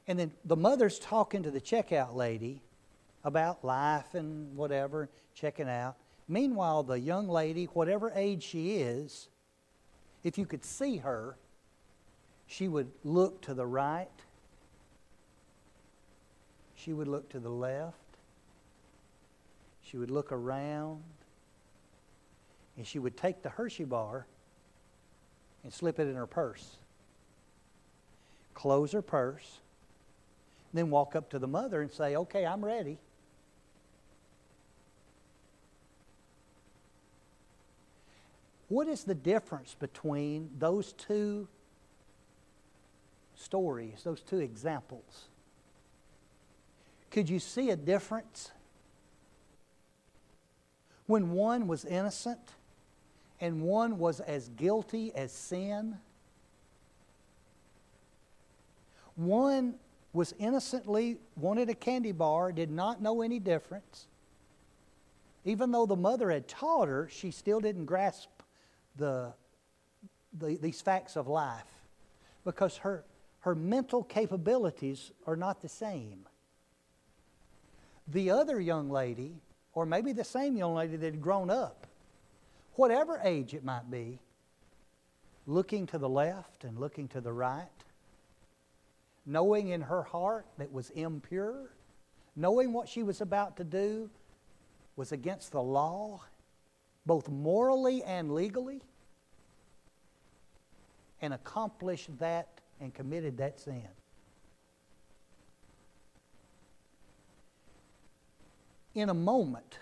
And 0.06 0.18
then 0.18 0.32
the 0.44 0.56
mother's 0.56 0.98
talking 0.98 1.42
to 1.42 1.50
the 1.50 1.60
checkout 1.60 2.14
lady 2.14 2.62
about 3.24 3.64
life 3.64 4.14
and 4.14 4.56
whatever, 4.56 5.08
checking 5.34 5.68
out. 5.68 5.96
Meanwhile, 6.28 6.84
the 6.84 6.98
young 6.98 7.28
lady, 7.28 7.66
whatever 7.66 8.12
age 8.14 8.42
she 8.42 8.76
is, 8.76 9.28
if 10.24 10.38
you 10.38 10.46
could 10.46 10.64
see 10.64 10.98
her, 10.98 11.36
she 12.46 12.68
would 12.68 12.90
look 13.04 13.40
to 13.42 13.54
the 13.54 13.66
right, 13.66 14.10
she 16.82 16.92
would 16.92 17.08
look 17.08 17.28
to 17.28 17.38
the 17.38 17.50
left, 17.50 17.96
she 19.82 19.96
would 19.96 20.10
look 20.10 20.32
around, 20.32 21.02
and 22.76 22.86
she 22.86 22.98
would 22.98 23.16
take 23.16 23.42
the 23.42 23.50
Hershey 23.50 23.84
bar 23.84 24.26
and 25.62 25.72
slip 25.72 26.00
it 26.00 26.08
in 26.08 26.16
her 26.16 26.26
purse. 26.26 26.76
Close 28.54 28.92
her 28.92 29.02
purse, 29.02 29.60
then 30.72 30.90
walk 30.90 31.14
up 31.14 31.30
to 31.30 31.38
the 31.38 31.46
mother 31.46 31.82
and 31.82 31.90
say, 31.90 32.16
Okay, 32.16 32.44
I'm 32.44 32.64
ready. 32.64 32.98
What 38.68 38.88
is 38.88 39.04
the 39.04 39.14
difference 39.14 39.76
between 39.78 40.48
those 40.58 40.94
two 40.94 41.46
stories, 43.34 44.02
those 44.02 44.22
two 44.22 44.38
examples? 44.38 45.28
Could 47.12 47.28
you 47.28 47.38
see 47.38 47.70
a 47.70 47.76
difference? 47.76 48.50
When 51.06 51.32
one 51.32 51.66
was 51.66 51.84
innocent 51.84 52.40
and 53.38 53.60
one 53.60 53.98
was 53.98 54.20
as 54.20 54.48
guilty 54.48 55.14
as 55.14 55.30
sin, 55.30 55.98
one 59.14 59.74
was 60.14 60.34
innocently 60.38 61.18
wanted 61.36 61.68
a 61.68 61.74
candy 61.74 62.12
bar, 62.12 62.50
did 62.50 62.70
not 62.70 63.02
know 63.02 63.20
any 63.20 63.38
difference. 63.38 64.06
Even 65.44 65.70
though 65.70 65.84
the 65.84 65.96
mother 65.96 66.30
had 66.30 66.48
taught 66.48 66.88
her, 66.88 67.08
she 67.10 67.30
still 67.30 67.60
didn't 67.60 67.84
grasp 67.84 68.30
the, 68.96 69.34
the, 70.38 70.56
these 70.56 70.80
facts 70.80 71.16
of 71.16 71.28
life 71.28 71.84
because 72.44 72.78
her, 72.78 73.04
her 73.40 73.54
mental 73.54 74.02
capabilities 74.02 75.10
are 75.26 75.36
not 75.36 75.60
the 75.60 75.68
same. 75.68 76.26
The 78.08 78.30
other 78.30 78.60
young 78.60 78.90
lady, 78.90 79.40
or 79.74 79.86
maybe 79.86 80.12
the 80.12 80.24
same 80.24 80.56
young 80.56 80.74
lady 80.74 80.96
that 80.96 81.06
had 81.06 81.22
grown 81.22 81.50
up, 81.50 81.86
whatever 82.74 83.20
age 83.22 83.54
it 83.54 83.64
might 83.64 83.90
be, 83.90 84.18
looking 85.46 85.86
to 85.88 85.98
the 85.98 86.08
left 86.08 86.64
and 86.64 86.78
looking 86.78 87.08
to 87.08 87.20
the 87.20 87.32
right, 87.32 87.68
knowing 89.24 89.68
in 89.68 89.82
her 89.82 90.02
heart 90.02 90.46
that 90.58 90.72
was 90.72 90.90
impure, 90.90 91.70
knowing 92.36 92.72
what 92.72 92.88
she 92.88 93.02
was 93.02 93.20
about 93.20 93.56
to 93.56 93.64
do 93.64 94.10
was 94.96 95.12
against 95.12 95.52
the 95.52 95.62
law 95.62 96.20
both 97.04 97.28
morally 97.28 98.02
and 98.04 98.32
legally, 98.32 98.80
and 101.20 101.34
accomplished 101.34 102.16
that 102.18 102.48
and 102.80 102.92
committed 102.94 103.38
that 103.38 103.58
sin. 103.58 103.88
In 108.94 109.08
a 109.08 109.14
moment, 109.14 109.78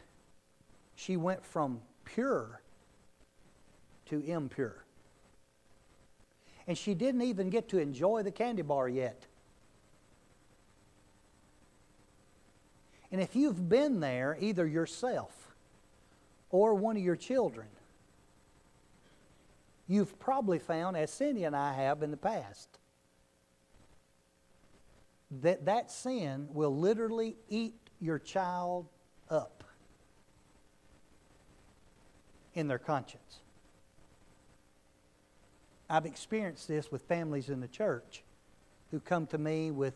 she 0.95 1.17
went 1.17 1.45
from 1.45 1.81
pure 2.05 2.61
to 4.07 4.21
impure. 4.21 4.85
And 6.67 6.77
she 6.79 6.95
didn't 6.95 7.23
even 7.23 7.51
get 7.51 7.69
to 7.71 7.79
enjoy 7.79 8.23
the 8.23 8.31
candy 8.31 8.63
bar 8.63 8.89
yet. 8.89 9.27
And 13.11 13.21
if 13.21 13.35
you've 13.35 13.69
been 13.69 14.01
there, 14.01 14.37
either 14.39 14.67
yourself 14.67 15.51
or 16.51 16.75
one 16.75 16.97
of 16.97 17.03
your 17.03 17.17
children. 17.17 17.67
You've 19.89 20.19
probably 20.21 20.61
found, 20.61 20.97
as 20.97 21.11
Cindy 21.11 21.45
and 21.45 21.57
I 21.57 21.73
have 21.73 22.05
in 22.05 22.13
the 22.13 22.17
past, 22.17 22.69
that 25.43 25.65
that 25.65 25.91
sin 25.91 26.49
will 26.53 26.77
literally 26.77 27.37
eat 27.49 27.75
your 28.01 28.19
child 28.19 28.87
up 29.31 29.65
in 32.55 32.69
their 32.69 32.79
conscience. 32.79 33.39
I've 35.89 36.07
experienced 36.07 36.69
this 36.69 36.91
with 36.91 37.03
families 37.03 37.49
in 37.49 37.61
the 37.61 37.69
church 37.69 38.23
who 38.91 39.01
come 39.01 39.27
to 39.29 39.39
me 39.39 39.71
with, 39.71 39.95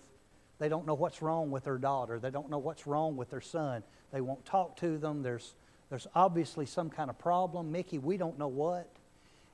they 0.58 0.68
don't 0.68 0.86
know 0.86 0.94
what's 0.94 1.22
wrong 1.22 1.50
with 1.50 1.64
their 1.64 1.78
daughter. 1.78 2.18
They 2.18 2.30
don't 2.30 2.50
know 2.50 2.58
what's 2.58 2.86
wrong 2.86 3.16
with 3.16 3.30
their 3.30 3.40
son. 3.40 3.82
They 4.12 4.20
won't 4.20 4.44
talk 4.44 4.76
to 4.78 4.98
them. 4.98 5.22
There's 5.22 5.54
there's 5.90 6.06
obviously 6.14 6.66
some 6.66 6.90
kind 6.90 7.10
of 7.10 7.18
problem. 7.18 7.70
Mickey, 7.70 7.98
we 7.98 8.16
don't 8.16 8.38
know 8.38 8.48
what. 8.48 8.88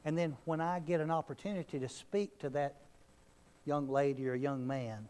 And 0.04 0.16
then 0.16 0.36
when 0.44 0.60
I 0.60 0.78
get 0.80 1.00
an 1.00 1.10
opportunity 1.10 1.78
to 1.78 1.88
speak 1.88 2.38
to 2.38 2.48
that 2.50 2.76
young 3.66 3.90
lady 3.90 4.28
or 4.28 4.34
young 4.34 4.66
man, 4.66 5.08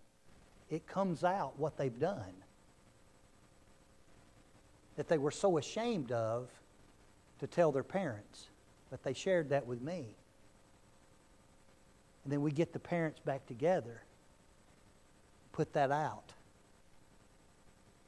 it 0.68 0.86
comes 0.86 1.22
out 1.22 1.58
what 1.58 1.76
they've 1.76 1.98
done. 2.00 2.34
That 5.00 5.08
they 5.08 5.16
were 5.16 5.30
so 5.30 5.56
ashamed 5.56 6.12
of 6.12 6.50
to 7.38 7.46
tell 7.46 7.72
their 7.72 7.82
parents, 7.82 8.50
but 8.90 9.02
they 9.02 9.14
shared 9.14 9.48
that 9.48 9.66
with 9.66 9.80
me. 9.80 10.14
And 12.22 12.30
then 12.30 12.42
we 12.42 12.52
get 12.52 12.74
the 12.74 12.78
parents 12.78 13.18
back 13.18 13.46
together, 13.46 14.02
put 15.52 15.72
that 15.72 15.90
out. 15.90 16.34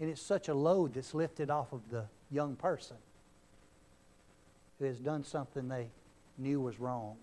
And 0.00 0.10
it's 0.10 0.20
such 0.20 0.48
a 0.48 0.54
load 0.54 0.92
that's 0.92 1.14
lifted 1.14 1.48
off 1.48 1.72
of 1.72 1.80
the 1.90 2.04
young 2.30 2.56
person 2.56 2.98
who 4.78 4.84
has 4.84 4.98
done 4.98 5.24
something 5.24 5.68
they 5.68 5.88
knew 6.36 6.60
was 6.60 6.78
wrong. 6.78 7.16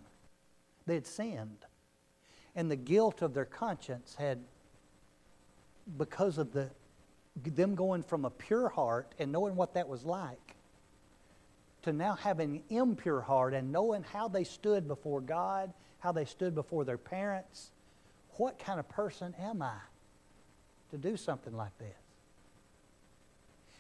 They 0.87 0.95
had 0.95 1.05
sinned. 1.05 1.67
And 2.55 2.71
the 2.71 2.75
guilt 2.75 3.21
of 3.21 3.35
their 3.35 3.45
conscience 3.45 4.15
had, 4.17 4.39
because 5.95 6.39
of 6.39 6.53
the, 6.53 6.71
them 7.43 7.75
going 7.75 8.03
from 8.03 8.25
a 8.25 8.29
pure 8.29 8.69
heart 8.69 9.13
and 9.19 9.31
knowing 9.31 9.55
what 9.55 9.73
that 9.73 9.87
was 9.87 10.05
like, 10.05 10.55
to 11.83 11.93
now 11.93 12.13
having 12.13 12.57
an 12.57 12.63
impure 12.69 13.21
heart 13.21 13.53
and 13.53 13.71
knowing 13.71 14.03
how 14.03 14.27
they 14.27 14.43
stood 14.43 14.87
before 14.87 15.21
God, 15.21 15.71
how 15.99 16.11
they 16.11 16.25
stood 16.25 16.53
before 16.53 16.83
their 16.83 16.97
parents. 16.97 17.71
What 18.37 18.59
kind 18.59 18.79
of 18.79 18.89
person 18.89 19.33
am 19.39 19.61
I 19.61 19.77
to 20.91 20.97
do 20.97 21.15
something 21.17 21.55
like 21.55 21.77
this? 21.77 21.95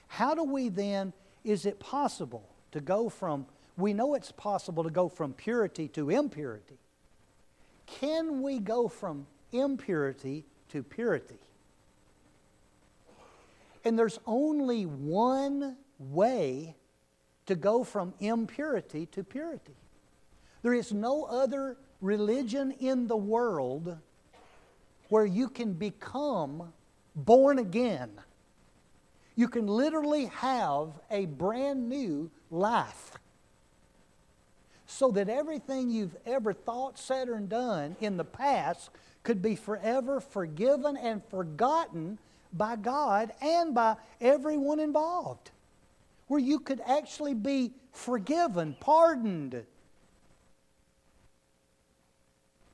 How 0.07 0.35
do 0.35 0.43
we 0.43 0.69
then, 0.69 1.13
is 1.43 1.65
it 1.65 1.79
possible 1.79 2.47
to 2.71 2.79
go 2.81 3.09
from, 3.09 3.45
we 3.77 3.93
know 3.93 4.15
it's 4.15 4.31
possible 4.31 4.83
to 4.83 4.89
go 4.89 5.09
from 5.09 5.33
purity 5.33 5.87
to 5.89 6.09
impurity. 6.09 6.77
Can 7.85 8.41
we 8.41 8.59
go 8.59 8.87
from 8.87 9.27
impurity 9.51 10.45
to 10.69 10.83
purity? 10.83 11.39
And 13.83 13.97
there's 13.97 14.19
only 14.25 14.85
one 14.85 15.77
way 15.97 16.75
to 17.45 17.55
go 17.55 17.83
from 17.83 18.13
impurity 18.19 19.05
to 19.07 19.23
purity. 19.23 19.75
There 20.61 20.73
is 20.73 20.93
no 20.93 21.23
other 21.23 21.77
religion 22.01 22.71
in 22.79 23.07
the 23.07 23.17
world 23.17 23.97
where 25.07 25.25
you 25.25 25.49
can 25.49 25.73
become 25.73 26.73
born 27.15 27.59
again 27.59 28.11
you 29.39 29.47
can 29.47 29.67
literally 29.67 30.25
have 30.25 30.99
a 31.09 31.25
brand 31.25 31.87
new 31.87 32.29
life. 32.51 33.17
So 34.85 35.11
that 35.11 35.29
everything 35.29 35.89
you've 35.89 36.17
ever 36.25 36.51
thought, 36.51 36.99
said, 36.99 37.29
or 37.29 37.39
done 37.39 37.95
in 38.01 38.17
the 38.17 38.25
past 38.25 38.89
could 39.23 39.41
be 39.41 39.55
forever 39.55 40.19
forgiven 40.19 40.97
and 40.97 41.23
forgotten 41.29 42.19
by 42.53 42.75
God 42.75 43.31
and 43.41 43.73
by 43.73 43.95
everyone 44.19 44.79
involved. 44.79 45.51
Where 46.27 46.39
you 46.39 46.59
could 46.59 46.81
actually 46.85 47.33
be 47.33 47.71
forgiven, 47.91 48.75
pardoned, 48.79 49.65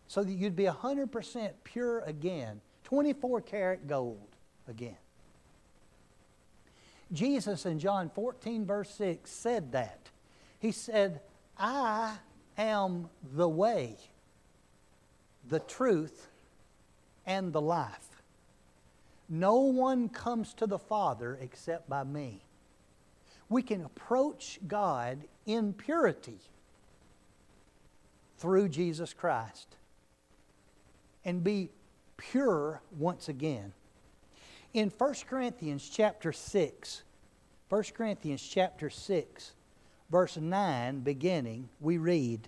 so 0.07 0.23
that 0.23 0.31
you'd 0.31 0.55
be 0.55 0.65
100% 0.65 1.51
pure 1.63 1.99
again, 2.01 2.61
24 2.83 3.41
karat 3.41 3.87
gold 3.87 4.27
again. 4.67 4.97
Jesus 7.11 7.65
in 7.65 7.79
John 7.79 8.09
14, 8.09 8.65
verse 8.65 8.89
6 8.91 9.29
said 9.29 9.71
that. 9.73 10.09
He 10.59 10.71
said, 10.71 11.21
I 11.57 12.15
am 12.57 13.09
the 13.33 13.47
way, 13.47 13.97
the 15.47 15.59
truth, 15.59 16.29
and 17.25 17.53
the 17.53 17.61
life. 17.61 18.04
No 19.27 19.57
one 19.57 20.09
comes 20.09 20.53
to 20.55 20.67
the 20.67 20.79
Father 20.79 21.37
except 21.41 21.89
by 21.89 22.03
me. 22.03 22.43
We 23.49 23.61
can 23.61 23.83
approach 23.83 24.59
God 24.67 25.19
in 25.45 25.73
purity 25.73 26.39
through 28.37 28.69
Jesus 28.69 29.13
Christ 29.13 29.75
and 31.23 31.43
be 31.43 31.69
pure 32.17 32.81
once 32.97 33.29
again. 33.29 33.73
In 34.73 34.91
1 34.95 35.13
Corinthians 35.27 35.89
chapter 35.89 36.31
6, 36.31 37.03
1 37.69 37.83
Corinthians 37.95 38.41
chapter 38.41 38.89
6, 38.89 39.53
verse 40.11 40.37
9 40.37 40.99
beginning, 40.99 41.69
we 41.79 41.97
read 41.97 42.47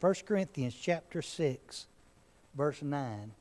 1 0.00 0.14
Corinthians 0.26 0.74
chapter 0.74 1.22
6, 1.22 1.86
verse 2.54 2.82
9. 2.82 3.32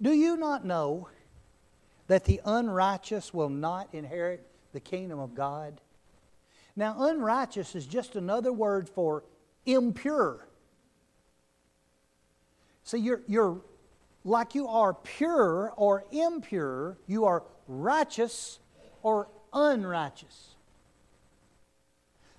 Do 0.00 0.12
you 0.12 0.36
not 0.36 0.64
know 0.64 1.08
that 2.08 2.24
the 2.24 2.40
unrighteous 2.44 3.32
will 3.32 3.48
not 3.48 3.88
inherit 3.92 4.46
the 4.72 4.80
kingdom 4.80 5.18
of 5.18 5.34
God? 5.34 5.80
Now, 6.76 6.96
unrighteous 6.98 7.74
is 7.74 7.86
just 7.86 8.16
another 8.16 8.52
word 8.52 8.88
for 8.88 9.24
impure. 9.64 10.46
See, 12.82 12.98
you're, 12.98 13.22
you're 13.26 13.60
like 14.24 14.54
you 14.54 14.68
are 14.68 14.94
pure 14.94 15.72
or 15.76 16.04
impure, 16.10 16.98
you 17.06 17.24
are 17.24 17.44
righteous 17.68 18.58
or 19.02 19.28
unrighteous. 19.52 20.53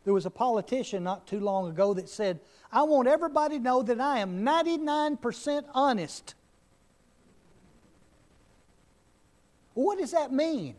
There 0.05 0.13
was 0.13 0.27
a 0.27 0.31
politician 0.31 1.03
not 1.03 1.27
too 1.27 1.39
long 1.39 1.67
ago 1.67 1.95
that 1.95 2.07
said, 2.07 2.39
I 2.71 2.83
want 2.83 3.07
everybody 3.07 3.57
to 3.57 3.63
know 3.63 3.81
that 3.81 3.99
I 3.99 4.19
am 4.19 4.45
99% 4.45 5.65
honest. 5.73 6.35
What 9.73 9.97
does 9.97 10.11
that 10.11 10.31
mean? 10.31 10.75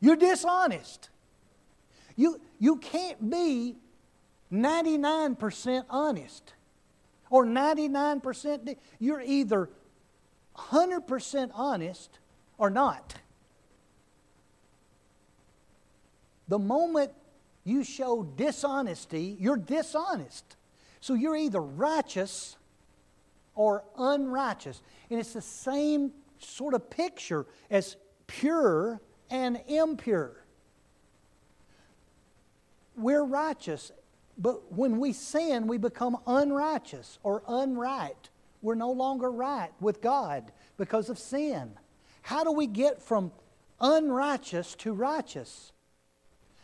You're 0.00 0.16
dishonest. 0.16 1.08
You, 2.14 2.40
you 2.58 2.76
can't 2.76 3.30
be 3.30 3.76
99% 4.52 5.84
honest 5.88 6.52
or 7.30 7.46
99%. 7.46 8.76
You're 8.98 9.22
either 9.22 9.70
100% 10.56 11.50
honest 11.54 12.18
or 12.58 12.68
not. 12.68 13.14
The 16.48 16.58
moment 16.58 17.12
you 17.64 17.84
show 17.84 18.24
dishonesty, 18.24 19.36
you're 19.38 19.56
dishonest. 19.56 20.56
So 21.00 21.14
you're 21.14 21.36
either 21.36 21.60
righteous 21.60 22.56
or 23.54 23.84
unrighteous. 23.96 24.82
And 25.10 25.20
it's 25.20 25.32
the 25.32 25.42
same 25.42 26.12
sort 26.38 26.74
of 26.74 26.90
picture 26.90 27.46
as 27.70 27.96
pure 28.26 29.00
and 29.30 29.60
impure. 29.68 30.44
We're 32.96 33.24
righteous, 33.24 33.90
but 34.36 34.72
when 34.72 34.98
we 34.98 35.12
sin, 35.12 35.66
we 35.66 35.78
become 35.78 36.18
unrighteous 36.26 37.18
or 37.22 37.42
unright. 37.42 38.28
We're 38.60 38.74
no 38.74 38.92
longer 38.92 39.30
right 39.30 39.70
with 39.80 40.00
God 40.00 40.52
because 40.76 41.08
of 41.08 41.18
sin. 41.18 41.72
How 42.22 42.44
do 42.44 42.52
we 42.52 42.66
get 42.66 43.02
from 43.02 43.32
unrighteous 43.80 44.74
to 44.76 44.92
righteous? 44.92 45.72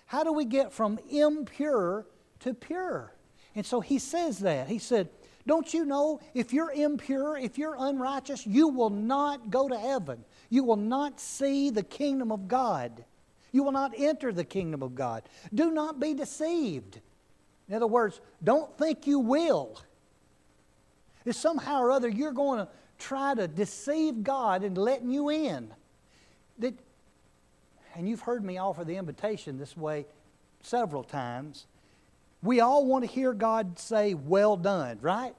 How 0.09 0.25
do 0.25 0.33
we 0.33 0.47
get 0.47 0.73
from 0.73 0.99
impure 1.11 2.07
to 2.40 2.55
pure? 2.55 3.12
And 3.55 3.64
so 3.64 3.81
he 3.81 3.99
says 3.99 4.38
that. 4.38 4.66
He 4.66 4.79
said, 4.79 5.11
Don't 5.47 5.73
you 5.75 5.85
know 5.85 6.21
if 6.33 6.51
you're 6.51 6.73
impure, 6.73 7.37
if 7.37 7.59
you're 7.59 7.77
unrighteous, 7.79 8.47
you 8.47 8.68
will 8.68 8.88
not 8.88 9.51
go 9.51 9.68
to 9.68 9.79
heaven. 9.79 10.25
You 10.49 10.64
will 10.64 10.77
not 10.77 11.21
see 11.21 11.68
the 11.68 11.83
kingdom 11.83 12.33
of 12.33 12.49
God. 12.49 13.05
You 13.53 13.62
will 13.62 13.73
not 13.73 13.92
enter 13.99 14.33
the 14.33 14.44
kingdom 14.44 14.83
of 14.83 14.94
God. 14.94 15.25
Do 15.53 15.71
not 15.71 16.01
be 16.01 16.14
deceived. 16.14 17.01
In 17.68 17.75
other 17.75 17.87
words, 17.87 18.23
don't 18.42 18.77
think 18.79 19.07
you 19.07 19.18
will. 19.18 19.79
If 21.27 21.37
somehow 21.37 21.83
or 21.83 21.90
other 21.90 22.09
you're 22.09 22.33
going 22.33 22.61
to 22.61 22.68
try 22.99 23.35
to 23.35 23.47
deceive 23.47 24.23
God 24.23 24.64
and 24.64 24.79
letting 24.79 25.11
you 25.11 25.29
in, 25.29 25.71
that 26.61 26.75
and 27.99 28.09
you've 28.09 28.21
heard 28.21 28.45
me 28.45 28.59
offer 28.59 28.85
the 28.85 28.97
invitation 28.97 29.59
this 29.59 29.77
way 29.77 30.07
several 30.63 31.03
times. 31.03 31.67
We 32.45 32.61
all 32.61 32.87
want 32.87 33.05
to 33.05 33.11
hear 33.11 33.33
God 33.33 33.77
say, 33.77 34.15
Well 34.15 34.57
done, 34.57 34.99
right? 35.03 35.35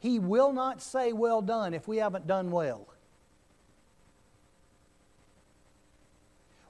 He 0.00 0.18
will 0.18 0.52
not 0.52 0.82
say, 0.82 1.14
Well 1.14 1.40
done, 1.40 1.72
if 1.72 1.88
we 1.88 1.96
haven't 1.96 2.26
done 2.26 2.50
well. 2.50 2.86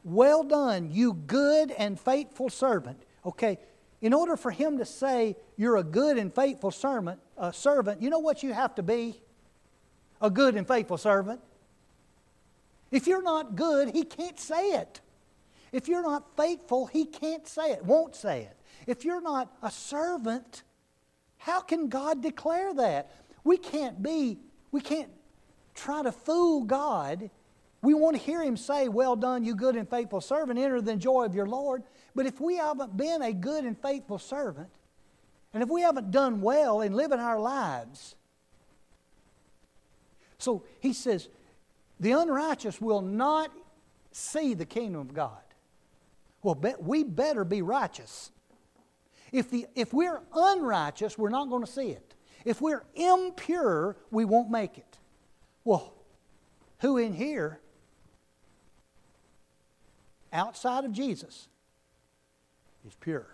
Well 0.05 0.45
done, 0.45 0.93
you 0.93 1.15
good 1.15 1.73
and 1.73 1.99
faithful 1.99 2.49
servant. 2.49 3.03
Okay, 3.27 3.59
in 4.01 4.15
order 4.15 4.37
for 4.37 4.53
him 4.53 4.79
to 4.79 4.85
say 4.85 5.35
you're 5.57 5.79
a 5.79 5.85
good 5.85 6.17
and 6.17 6.33
faithful 6.33 6.71
servant, 6.71 7.19
a 7.37 7.43
uh, 7.43 7.53
servant, 7.53 8.01
you 8.01 8.09
know 8.09 8.21
what 8.21 8.45
you 8.45 8.53
have 8.53 8.77
to 8.77 8.85
be? 8.85 9.21
A 10.21 10.31
good 10.31 10.55
and 10.55 10.67
faithful 10.67 10.97
servant. 10.97 11.41
If 12.93 13.07
you're 13.07 13.23
not 13.23 13.57
good, 13.57 13.89
he 13.89 14.05
can't 14.05 14.39
say 14.39 14.73
it. 14.73 15.01
If 15.73 15.89
you're 15.89 16.03
not 16.03 16.37
faithful, 16.37 16.87
he 16.87 17.07
can't 17.07 17.49
say 17.49 17.73
it, 17.73 17.85
won't 17.85 18.15
say 18.15 18.43
it. 18.43 18.57
If 18.87 19.05
you're 19.05 19.23
not 19.23 19.51
a 19.63 19.71
servant, 19.71 20.63
how 21.39 21.61
can 21.61 21.89
God 21.89 22.23
declare 22.23 22.75
that? 22.75 23.11
We 23.43 23.57
can't 23.57 24.03
be, 24.03 24.39
we 24.71 24.83
can't 24.83 25.11
try 25.75 26.03
to 26.03 26.13
fool 26.13 26.65
God. 26.65 27.31
We 27.81 27.95
want 27.95 28.17
to 28.17 28.23
hear 28.23 28.43
him 28.43 28.57
say, 28.57 28.89
Well 28.89 29.17
done, 29.17 29.43
you 29.43 29.55
good 29.57 29.75
and 29.75 29.89
faithful 29.89 30.21
servant, 30.21 30.59
enter 30.59 30.81
the 30.83 30.95
joy 30.97 31.25
of 31.25 31.35
your 31.35 31.47
Lord. 31.47 31.83
But 32.15 32.27
if 32.27 32.41
we 32.41 32.57
haven't 32.57 32.97
been 32.97 33.23
a 33.23 33.33
good 33.33 33.65
and 33.65 33.77
faithful 33.81 34.19
servant, 34.19 34.69
and 35.55 35.63
if 35.63 35.71
we 35.71 35.81
haven't 35.81 36.11
done 36.11 36.43
well 36.43 36.83
in 36.83 36.93
living 36.93 37.19
our 37.19 37.41
lives, 37.41 38.15
so 40.39 40.65
he 40.81 40.93
says, 40.93 41.29
the 42.03 42.11
unrighteous 42.11 42.81
will 42.81 43.01
not 43.01 43.53
see 44.11 44.55
the 44.55 44.65
kingdom 44.67 45.01
of 45.01 45.15
God. 45.15 45.39
Well, 46.43 46.61
we 46.81 47.05
better 47.05 47.45
be 47.45 47.63
righteous. 47.63 48.33
If, 49.31 49.51
the, 49.51 49.69
if 49.77 49.95
we're 49.95 50.21
unrighteous, 50.35 51.17
we're 51.17 51.31
not 51.31 51.49
going 51.49 51.65
to 51.65 51.71
see 51.71 51.91
it. 51.91 52.15
If 52.45 52.61
we're 52.61 52.83
impure, 52.97 53.97
we 54.11 54.25
won't 54.25 54.51
make 54.51 54.79
it. 54.79 54.99
Well, 55.63 55.95
who 56.81 56.99
in 56.99 57.13
here, 57.13 57.61
outside 60.33 60.85
of 60.85 60.91
Jesus, 60.91 61.47
is 62.85 62.97
pure? 62.97 63.29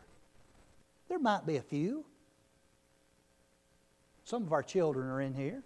There 1.09 1.18
might 1.18 1.47
be 1.47 1.57
a 1.57 1.62
few. 1.62 2.05
Some 4.24 4.42
of 4.42 4.53
our 4.53 4.62
children 4.62 5.09
are 5.09 5.22
in 5.22 5.32
here. 5.32 5.62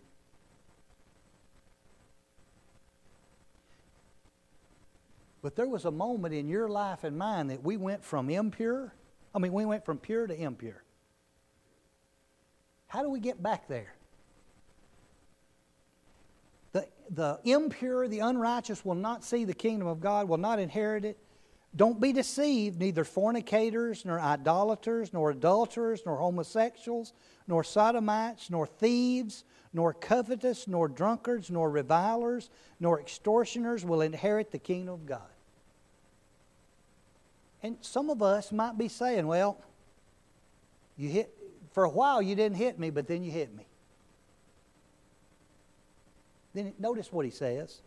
But 5.43 5.57
there 5.57 5.67
was 5.67 5.85
a 5.85 5.91
moment 5.91 6.35
in 6.35 6.49
your 6.49 6.69
life 6.69 7.03
and 7.05 7.19
mine 7.19 7.49
that 7.49 7.63
we 7.63 7.77
went 7.77 8.05
from 8.05 8.31
impure, 8.31 8.95
I 9.35 9.39
mean, 9.39 9.53
we 9.53 9.65
went 9.65 9.85
from 9.85 9.99
pure 9.99 10.27
to 10.27 10.35
impure. 10.35 10.83
How 12.87 13.03
do 13.03 13.11
we 13.11 13.21
get 13.21 13.43
back 13.43 13.67
there? 13.69 13.95
The, 16.73 16.87
the 17.11 17.41
impure, 17.45 18.07
the 18.07 18.21
unrighteous 18.21 18.85
will 18.85 18.95
not 18.95 19.25
see 19.25 19.45
the 19.45 19.55
kingdom 19.55 19.89
of 19.89 20.01
God, 20.01 20.29
will 20.29 20.39
not 20.39 20.59
inherit 20.59 21.05
it. 21.05 21.19
Don't 21.75 22.01
be 22.01 22.13
deceived, 22.13 22.79
neither 22.79 23.03
fornicators, 23.03 24.05
nor 24.05 24.21
idolaters, 24.21 25.13
nor 25.15 25.31
adulterers, 25.31 26.03
nor 26.05 26.19
homosexuals, 26.19 27.15
nor 27.49 27.65
sodomites, 27.65 28.51
nor 28.51 28.67
thieves, 28.67 29.45
nor 29.73 29.95
covetous, 29.95 30.69
nor 30.69 30.87
drunkards, 30.87 31.51
nor 31.51 31.71
revilers, 31.71 32.51
nor 32.79 33.01
extortioners 33.01 33.87
will 33.87 34.03
inherit 34.03 34.53
the 34.53 34.59
kingdom 34.59 34.93
of 34.93 35.07
God. 35.07 35.32
And 37.63 37.77
some 37.81 38.11
of 38.11 38.23
us 38.23 38.51
might 38.53 38.77
be 38.77 38.89
saying, 38.89 39.27
well, 39.27 39.59
you 40.97 41.09
hit, 41.09 41.35
for 41.73 41.85
a 41.85 41.89
while 41.91 42.21
you 42.21 42.35
didn't 42.35 42.57
hit 42.57 42.79
me, 42.79 42.91
but 42.91 43.07
then 43.07 43.23
you 43.23 43.31
hit 43.31 43.55
me. 43.55 43.67
Then 46.55 46.75
notice 46.79 47.13
what 47.13 47.25
he 47.25 47.31
says. 47.31 47.81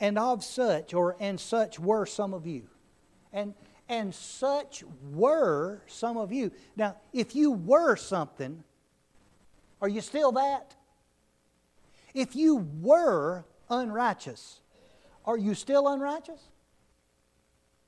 And 0.00 0.18
of 0.18 0.44
such, 0.44 0.92
or 0.92 1.16
and 1.20 1.38
such 1.38 1.78
were 1.78 2.04
some 2.06 2.34
of 2.34 2.46
you. 2.46 2.68
And 3.32 3.54
and 3.88 4.14
such 4.14 4.82
were 5.12 5.82
some 5.86 6.16
of 6.16 6.32
you. 6.32 6.50
Now, 6.74 6.96
if 7.12 7.36
you 7.36 7.52
were 7.52 7.96
something, 7.96 8.64
are 9.80 9.88
you 9.88 10.00
still 10.00 10.32
that? 10.32 10.74
If 12.12 12.34
you 12.34 12.66
were 12.80 13.44
unrighteous, 13.70 14.60
are 15.24 15.38
you 15.38 15.54
still 15.54 15.86
unrighteous? 15.88 16.40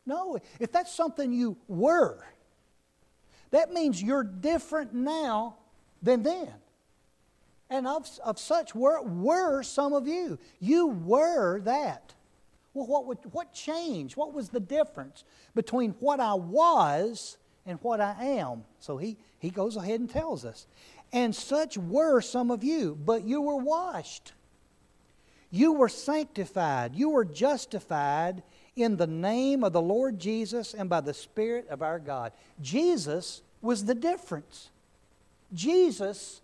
No. 0.08 0.38
If 0.58 0.72
that's 0.72 0.92
something 0.92 1.32
you 1.32 1.58
were, 1.68 2.24
that 3.50 3.72
means 3.72 4.02
you're 4.02 4.24
different 4.24 4.94
now 4.94 5.56
than 6.02 6.22
then. 6.22 6.52
And 7.70 7.86
of, 7.86 8.08
of 8.24 8.38
such 8.38 8.74
were, 8.74 9.02
were 9.02 9.62
some 9.62 9.92
of 9.92 10.08
you. 10.08 10.38
You 10.60 10.86
were 10.86 11.60
that. 11.60 12.14
Well, 12.72 12.86
what, 12.86 13.06
would, 13.06 13.18
what 13.32 13.52
changed? 13.52 14.16
What 14.16 14.32
was 14.32 14.48
the 14.48 14.60
difference 14.60 15.24
between 15.54 15.90
what 16.00 16.20
I 16.20 16.34
was 16.34 17.36
and 17.66 17.78
what 17.82 18.00
I 18.00 18.16
am? 18.38 18.64
So 18.80 18.96
he, 18.96 19.18
he 19.38 19.50
goes 19.50 19.76
ahead 19.76 20.00
and 20.00 20.08
tells 20.08 20.46
us. 20.46 20.66
And 21.12 21.34
such 21.34 21.76
were 21.76 22.22
some 22.22 22.50
of 22.50 22.64
you, 22.64 22.98
but 23.04 23.24
you 23.24 23.42
were 23.42 23.56
washed. 23.56 24.32
You 25.50 25.74
were 25.74 25.88
sanctified. 25.90 26.94
You 26.94 27.10
were 27.10 27.26
justified 27.26 28.42
in 28.82 28.96
the 28.96 29.06
name 29.06 29.64
of 29.64 29.72
the 29.72 29.82
Lord 29.82 30.18
Jesus 30.18 30.74
and 30.74 30.88
by 30.88 31.00
the 31.00 31.14
Spirit 31.14 31.68
of 31.68 31.82
our 31.82 31.98
God. 31.98 32.32
Jesus 32.60 33.42
was 33.60 33.84
the 33.84 33.94
difference. 33.94 34.70
Jesus, 35.52 36.40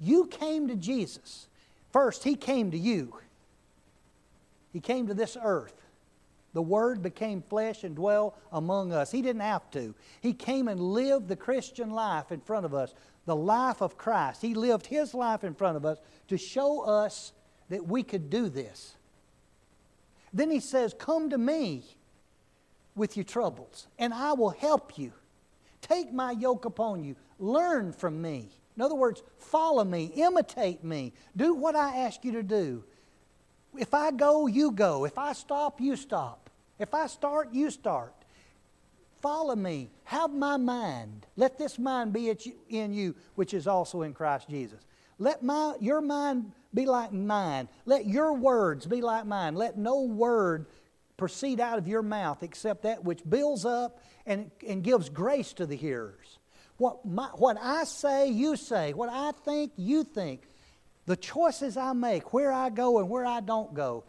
you 0.00 0.26
came 0.26 0.68
to 0.68 0.76
Jesus. 0.76 1.48
First, 1.92 2.24
He 2.24 2.34
came 2.34 2.70
to 2.70 2.78
you, 2.78 3.14
He 4.72 4.80
came 4.80 5.06
to 5.06 5.14
this 5.14 5.36
earth. 5.42 5.74
The 6.54 6.62
Word 6.62 7.02
became 7.02 7.42
flesh 7.42 7.82
and 7.82 7.96
dwelt 7.96 8.38
among 8.52 8.92
us. 8.92 9.10
He 9.10 9.22
didn't 9.22 9.40
have 9.40 9.70
to. 9.70 9.94
He 10.20 10.34
came 10.34 10.68
and 10.68 10.78
lived 10.78 11.28
the 11.28 11.36
Christian 11.36 11.90
life 11.90 12.30
in 12.30 12.40
front 12.40 12.66
of 12.66 12.74
us, 12.74 12.94
the 13.24 13.34
life 13.34 13.80
of 13.80 13.96
Christ. 13.96 14.42
He 14.42 14.52
lived 14.52 14.84
His 14.84 15.14
life 15.14 15.44
in 15.44 15.54
front 15.54 15.78
of 15.78 15.86
us 15.86 15.98
to 16.28 16.36
show 16.36 16.82
us 16.82 17.32
that 17.70 17.86
we 17.86 18.02
could 18.02 18.28
do 18.28 18.50
this. 18.50 18.96
Then 20.32 20.50
He 20.50 20.60
says, 20.60 20.94
Come 20.98 21.30
to 21.30 21.38
me 21.38 21.84
with 22.94 23.16
your 23.16 23.24
troubles, 23.24 23.88
and 23.98 24.12
I 24.12 24.32
will 24.32 24.50
help 24.50 24.98
you. 24.98 25.12
Take 25.80 26.12
my 26.12 26.32
yoke 26.32 26.64
upon 26.64 27.04
you. 27.04 27.16
Learn 27.38 27.92
from 27.92 28.22
me. 28.22 28.50
In 28.76 28.82
other 28.82 28.94
words, 28.94 29.22
follow 29.38 29.84
me, 29.84 30.12
imitate 30.16 30.82
me, 30.82 31.12
do 31.36 31.54
what 31.54 31.76
I 31.76 31.98
ask 31.98 32.24
you 32.24 32.32
to 32.32 32.42
do. 32.42 32.84
If 33.76 33.94
I 33.94 34.10
go, 34.10 34.46
you 34.46 34.70
go. 34.70 35.04
If 35.04 35.18
I 35.18 35.32
stop, 35.32 35.80
you 35.80 35.96
stop. 35.96 36.50
If 36.78 36.94
I 36.94 37.06
start, 37.06 37.52
you 37.52 37.70
start. 37.70 38.14
Follow 39.20 39.54
me. 39.54 39.88
Have 40.04 40.32
my 40.32 40.56
mind. 40.56 41.26
Let 41.36 41.58
this 41.58 41.78
mind 41.78 42.12
be 42.12 42.34
in 42.68 42.92
you, 42.92 43.14
which 43.34 43.54
is 43.54 43.66
also 43.66 44.02
in 44.02 44.12
Christ 44.12 44.48
Jesus. 44.48 44.80
Let 45.18 45.42
my, 45.42 45.74
your 45.80 46.00
mind 46.00 46.52
be 46.74 46.86
like 46.86 47.12
mine. 47.12 47.68
Let 47.84 48.06
your 48.06 48.32
words 48.32 48.86
be 48.86 49.02
like 49.02 49.26
mine. 49.26 49.54
Let 49.54 49.76
no 49.76 50.02
word 50.02 50.66
proceed 51.16 51.60
out 51.60 51.78
of 51.78 51.86
your 51.86 52.02
mouth 52.02 52.42
except 52.42 52.82
that 52.82 53.04
which 53.04 53.20
builds 53.28 53.64
up 53.64 54.02
and, 54.26 54.50
and 54.66 54.82
gives 54.82 55.08
grace 55.08 55.52
to 55.54 55.66
the 55.66 55.76
hearers. 55.76 56.38
What, 56.78 57.04
my, 57.04 57.26
what 57.34 57.56
I 57.60 57.84
say, 57.84 58.28
you 58.28 58.56
say. 58.56 58.92
What 58.92 59.08
I 59.10 59.32
think, 59.44 59.72
you 59.76 60.04
think. 60.04 60.42
The 61.06 61.16
choices 61.16 61.76
I 61.76 61.92
make, 61.92 62.32
where 62.32 62.52
I 62.52 62.70
go 62.70 62.98
and 62.98 63.08
where 63.08 63.26
I 63.26 63.40
don't 63.40 63.74
go, 63.74 64.04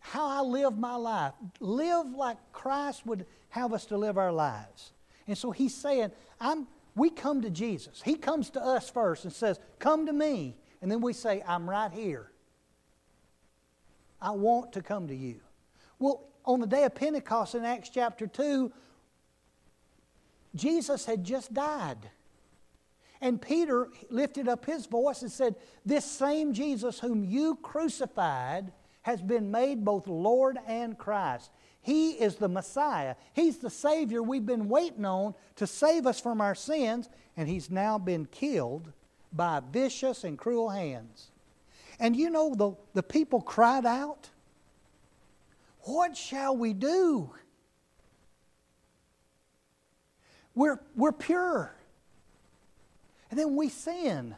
how 0.00 0.28
I 0.28 0.40
live 0.42 0.76
my 0.76 0.96
life. 0.96 1.32
Live 1.60 2.06
like 2.14 2.36
Christ 2.52 3.06
would 3.06 3.24
have 3.48 3.72
us 3.72 3.86
to 3.86 3.96
live 3.96 4.18
our 4.18 4.32
lives. 4.32 4.92
And 5.26 5.38
so 5.38 5.50
he's 5.50 5.74
saying, 5.74 6.12
I'm, 6.40 6.66
we 6.94 7.10
come 7.10 7.42
to 7.42 7.50
Jesus. 7.50 8.02
He 8.04 8.14
comes 8.14 8.50
to 8.50 8.60
us 8.60 8.90
first 8.90 9.24
and 9.24 9.32
says, 9.32 9.58
Come 9.78 10.06
to 10.06 10.12
me. 10.12 10.56
And 10.84 10.92
then 10.92 11.00
we 11.00 11.14
say, 11.14 11.42
I'm 11.48 11.68
right 11.68 11.90
here. 11.90 12.30
I 14.20 14.32
want 14.32 14.74
to 14.74 14.82
come 14.82 15.08
to 15.08 15.14
you. 15.14 15.40
Well, 15.98 16.28
on 16.44 16.60
the 16.60 16.66
day 16.66 16.84
of 16.84 16.94
Pentecost 16.94 17.54
in 17.54 17.64
Acts 17.64 17.88
chapter 17.88 18.26
2, 18.26 18.70
Jesus 20.54 21.06
had 21.06 21.24
just 21.24 21.54
died. 21.54 22.10
And 23.22 23.40
Peter 23.40 23.88
lifted 24.10 24.46
up 24.46 24.66
his 24.66 24.84
voice 24.84 25.22
and 25.22 25.32
said, 25.32 25.54
This 25.86 26.04
same 26.04 26.52
Jesus 26.52 27.00
whom 27.00 27.24
you 27.24 27.54
crucified 27.62 28.70
has 29.04 29.22
been 29.22 29.50
made 29.50 29.86
both 29.86 30.06
Lord 30.06 30.58
and 30.66 30.98
Christ. 30.98 31.50
He 31.80 32.10
is 32.10 32.36
the 32.36 32.50
Messiah. 32.50 33.14
He's 33.32 33.56
the 33.56 33.70
Savior 33.70 34.22
we've 34.22 34.44
been 34.44 34.68
waiting 34.68 35.06
on 35.06 35.34
to 35.56 35.66
save 35.66 36.06
us 36.06 36.20
from 36.20 36.42
our 36.42 36.54
sins, 36.54 37.08
and 37.38 37.48
He's 37.48 37.70
now 37.70 37.96
been 37.96 38.26
killed 38.26 38.92
by 39.34 39.60
vicious 39.72 40.24
and 40.24 40.38
cruel 40.38 40.70
hands. 40.70 41.30
And 41.98 42.16
you 42.16 42.30
know, 42.30 42.54
the, 42.54 42.72
the 42.94 43.02
people 43.02 43.40
cried 43.40 43.86
out, 43.86 44.30
What 45.80 46.16
shall 46.16 46.56
we 46.56 46.72
do? 46.72 47.30
We're, 50.54 50.80
we're 50.94 51.12
pure. 51.12 51.74
And 53.30 53.38
then 53.38 53.56
we 53.56 53.68
sin. 53.68 54.36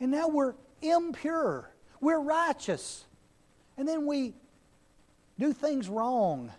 And 0.00 0.10
now 0.10 0.28
we're 0.28 0.54
impure. 0.80 1.70
We're 2.00 2.20
righteous. 2.20 3.04
And 3.76 3.86
then 3.86 4.06
we 4.06 4.34
do 5.38 5.52
things 5.52 5.88
wrong. 5.88 6.50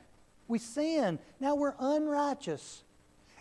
We 0.48 0.60
sin. 0.60 1.18
Now 1.40 1.56
we're 1.56 1.76
unrighteous. 1.80 2.84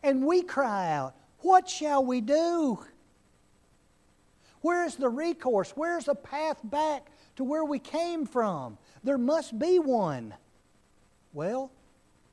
And 0.03 0.24
we 0.24 0.43
cry 0.43 0.93
out, 0.93 1.14
What 1.41 1.68
shall 1.68 2.05
we 2.05 2.22
do? 2.22 2.78
Where's 4.62 4.96
the 4.96 5.08
recourse? 5.08 5.72
Where's 5.74 6.04
the 6.06 6.14
path 6.14 6.58
back 6.62 7.11
to 7.36 7.44
where 7.44 7.64
we 7.64 7.78
came 7.78 8.26
from? 8.26 8.78
There 9.02 9.18
must 9.18 9.58
be 9.58 9.78
one. 9.78 10.34
Well, 11.32 11.70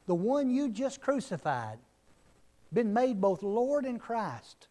the 0.07 0.15
one 0.15 0.49
you 0.49 0.69
just 0.69 1.01
crucified 1.01 1.79
been 2.73 2.93
made 2.93 3.21
both 3.21 3.43
Lord 3.43 3.85
and 3.85 3.99
Christ. 3.99 4.67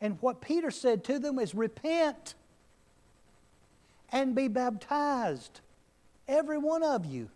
And 0.00 0.16
what 0.20 0.40
Peter 0.40 0.70
said 0.70 1.04
to 1.04 1.18
them 1.18 1.38
is 1.38 1.54
repent 1.54 2.34
and 4.10 4.34
be 4.34 4.48
baptized, 4.48 5.60
every 6.26 6.58
one 6.58 6.82
of 6.82 7.04
you. 7.04 7.28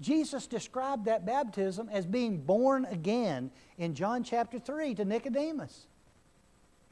Jesus 0.00 0.46
described 0.46 1.04
that 1.04 1.24
baptism 1.24 1.88
as 1.90 2.06
being 2.06 2.38
born 2.38 2.84
again 2.86 3.50
in 3.78 3.94
John 3.94 4.24
chapter 4.24 4.58
3 4.58 4.96
to 4.96 5.04
Nicodemus. 5.04 5.86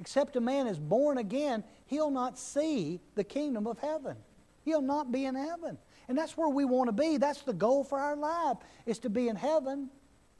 Except 0.01 0.35
a 0.37 0.41
man 0.41 0.67
is 0.67 0.79
born 0.79 1.19
again, 1.19 1.63
he'll 1.87 2.11
not 2.11 2.39
see 2.39 3.01
the 3.15 3.25
kingdom 3.25 3.67
of 3.67 3.79
heaven. 3.79 4.17
He'll 4.65 4.83
not 4.83 5.13
be 5.13 5.27
in 5.27 5.35
heaven. 5.35 5.77
And 6.09 6.17
that's 6.17 6.37
where 6.37 6.49
we 6.49 6.65
want 6.65 6.89
to 6.89 6.93
be. 6.93 7.19
That's 7.19 7.43
the 7.43 7.53
goal 7.53 7.85
for 7.85 7.99
our 7.99 8.17
life, 8.17 8.57
is 8.87 8.99
to 9.01 9.11
be 9.11 9.29
in 9.29 9.37
heaven 9.37 9.91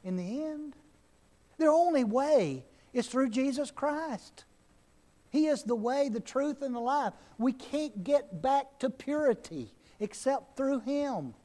in 0.03 0.17
the 0.17 0.45
end. 0.45 0.75
The 1.57 1.67
only 1.67 2.03
way 2.03 2.65
is 2.91 3.07
through 3.07 3.29
Jesus 3.29 3.69
Christ. 3.69 4.45
He 5.29 5.45
is 5.45 5.63
the 5.63 5.75
way, 5.75 6.09
the 6.09 6.19
truth, 6.19 6.61
and 6.61 6.75
the 6.75 6.79
life. 6.79 7.13
We 7.37 7.53
can't 7.53 8.03
get 8.03 8.41
back 8.41 8.79
to 8.79 8.89
purity 8.89 9.73
except 9.99 10.57
through 10.57 10.81
Him. 10.81 11.35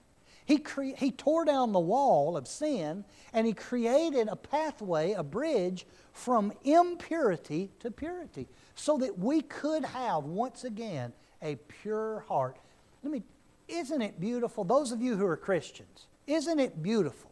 He, 0.46 0.58
cre- 0.58 0.96
he 0.96 1.10
tore 1.10 1.44
down 1.44 1.72
the 1.72 1.80
wall 1.80 2.36
of 2.36 2.48
sin 2.48 3.04
and 3.32 3.46
He 3.46 3.52
created 3.52 4.28
a 4.28 4.36
pathway, 4.36 5.12
a 5.12 5.22
bridge 5.22 5.86
from 6.12 6.52
impurity 6.64 7.70
to 7.80 7.90
purity 7.90 8.48
so 8.74 8.96
that 8.98 9.18
we 9.18 9.42
could 9.42 9.84
have 9.84 10.24
once 10.24 10.64
again 10.64 11.12
a 11.42 11.56
pure 11.56 12.24
heart. 12.28 12.56
Let 13.02 13.12
me, 13.12 13.22
isn't 13.68 14.00
it 14.00 14.18
beautiful? 14.18 14.64
Those 14.64 14.92
of 14.92 15.02
you 15.02 15.16
who 15.16 15.26
are 15.26 15.36
Christians, 15.36 16.06
isn't 16.26 16.58
it 16.58 16.82
beautiful 16.82 17.30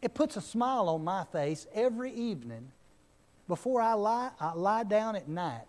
it 0.00 0.14
puts 0.14 0.36
a 0.36 0.40
smile 0.40 0.88
on 0.88 1.02
my 1.02 1.24
face 1.24 1.66
every 1.74 2.12
evening 2.12 2.70
before 3.46 3.80
I 3.80 3.94
lie, 3.94 4.30
I 4.38 4.52
lie 4.52 4.84
down 4.84 5.16
at 5.16 5.28
night 5.28 5.66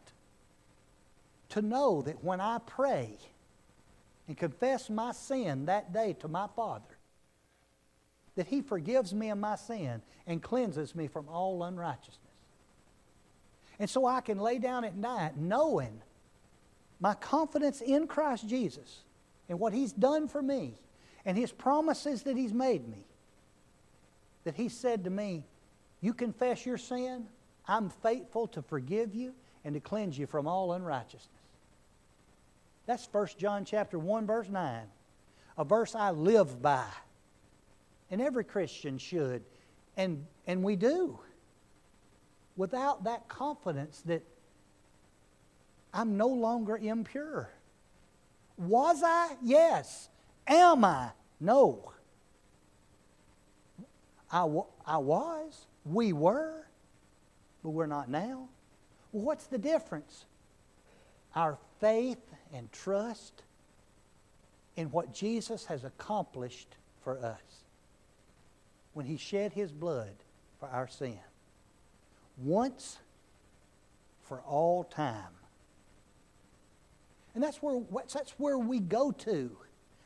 to 1.49 1.61
know 1.61 2.01
that 2.03 2.23
when 2.23 2.39
I 2.39 2.59
pray 2.59 3.17
and 4.29 4.37
confess 4.37 4.91
my 4.91 5.11
sin 5.11 5.65
that 5.65 5.91
day 5.91 6.13
to 6.19 6.27
my 6.27 6.45
Father, 6.55 6.99
that 8.35 8.45
He 8.45 8.61
forgives 8.61 9.11
me 9.11 9.31
of 9.31 9.39
my 9.39 9.55
sin 9.55 10.03
and 10.27 10.41
cleanses 10.43 10.93
me 10.93 11.07
from 11.07 11.27
all 11.27 11.63
unrighteousness. 11.63 12.15
And 13.79 13.89
so 13.89 14.05
I 14.05 14.21
can 14.21 14.37
lay 14.37 14.59
down 14.59 14.83
at 14.83 14.95
night 14.95 15.35
knowing 15.35 16.03
my 16.99 17.15
confidence 17.15 17.81
in 17.81 18.05
Christ 18.05 18.47
Jesus 18.47 18.99
and 19.49 19.59
what 19.59 19.73
He's 19.73 19.93
done 19.93 20.27
for 20.27 20.43
me 20.43 20.75
and 21.25 21.35
His 21.35 21.51
promises 21.51 22.21
that 22.23 22.37
He's 22.37 22.53
made 22.53 22.87
me 22.87 23.07
that 24.43 24.53
He 24.53 24.69
said 24.69 25.05
to 25.05 25.09
me, 25.09 25.43
You 26.01 26.13
confess 26.13 26.67
your 26.67 26.77
sin, 26.77 27.25
I'm 27.67 27.89
faithful 27.89 28.45
to 28.49 28.61
forgive 28.61 29.15
you 29.15 29.33
and 29.65 29.73
to 29.73 29.79
cleanse 29.79 30.19
you 30.19 30.27
from 30.27 30.45
all 30.45 30.73
unrighteousness. 30.73 31.38
That's 32.89 33.07
1 33.11 33.27
John 33.37 33.65
chapter 33.65 33.99
1 33.99 34.25
verse 34.25 34.49
9. 34.49 34.81
A 35.59 35.63
verse 35.63 35.93
I 35.93 36.09
live 36.09 36.59
by. 36.59 36.87
And 38.09 38.19
every 38.19 38.43
Christian 38.43 38.97
should. 38.97 39.43
And, 39.95 40.25
and 40.47 40.63
we 40.63 40.75
do. 40.75 41.19
Without 42.57 43.03
that 43.03 43.27
confidence 43.27 44.01
that 44.07 44.23
I'm 45.93 46.17
no 46.17 46.29
longer 46.29 46.77
impure. 46.77 47.51
Was 48.57 49.03
I? 49.05 49.35
Yes. 49.43 50.09
Am 50.47 50.83
I? 50.83 51.11
No. 51.39 51.93
I, 54.31 54.49
I 54.87 54.97
was. 54.97 55.67
We 55.85 56.11
were. 56.11 56.65
But 57.61 57.69
we're 57.69 57.85
not 57.85 58.09
now. 58.09 58.49
Well, 59.11 59.25
what's 59.25 59.45
the 59.45 59.59
difference? 59.59 60.25
Our 61.35 61.59
faith 61.79 62.28
and 62.53 62.71
trust 62.71 63.43
in 64.75 64.91
what 64.91 65.13
Jesus 65.13 65.65
has 65.65 65.83
accomplished 65.83 66.75
for 67.03 67.19
us 67.19 67.65
when 68.93 69.05
he 69.05 69.17
shed 69.17 69.53
his 69.53 69.71
blood 69.71 70.15
for 70.59 70.67
our 70.69 70.87
sin. 70.87 71.19
Once 72.37 72.97
for 74.23 74.41
all 74.41 74.83
time. 74.83 75.33
And 77.35 77.43
that's 77.43 77.61
where, 77.61 77.81
that's 78.13 78.31
where 78.37 78.57
we 78.57 78.79
go 78.79 79.11
to, 79.11 79.51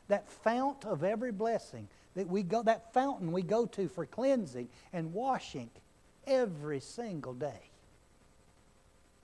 that 0.08 0.28
fount 0.28 0.84
of 0.84 1.02
every 1.02 1.32
blessing, 1.32 1.88
that 2.14 2.28
we 2.28 2.42
go, 2.42 2.62
that 2.62 2.92
fountain 2.92 3.32
we 3.32 3.42
go 3.42 3.66
to 3.66 3.88
for 3.88 4.06
cleansing 4.06 4.68
and 4.92 5.12
washing 5.12 5.70
every 6.26 6.80
single 6.80 7.34
day. 7.34 7.70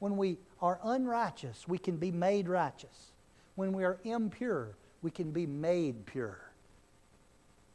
When 0.00 0.16
we 0.16 0.38
are 0.60 0.80
unrighteous, 0.82 1.68
we 1.68 1.78
can 1.78 1.96
be 1.96 2.10
made 2.10 2.48
righteous. 2.48 3.12
When 3.54 3.72
we 3.72 3.84
are 3.84 3.98
impure, 4.04 4.76
we 5.02 5.10
can 5.10 5.30
be 5.30 5.46
made 5.46 6.04
pure 6.06 6.40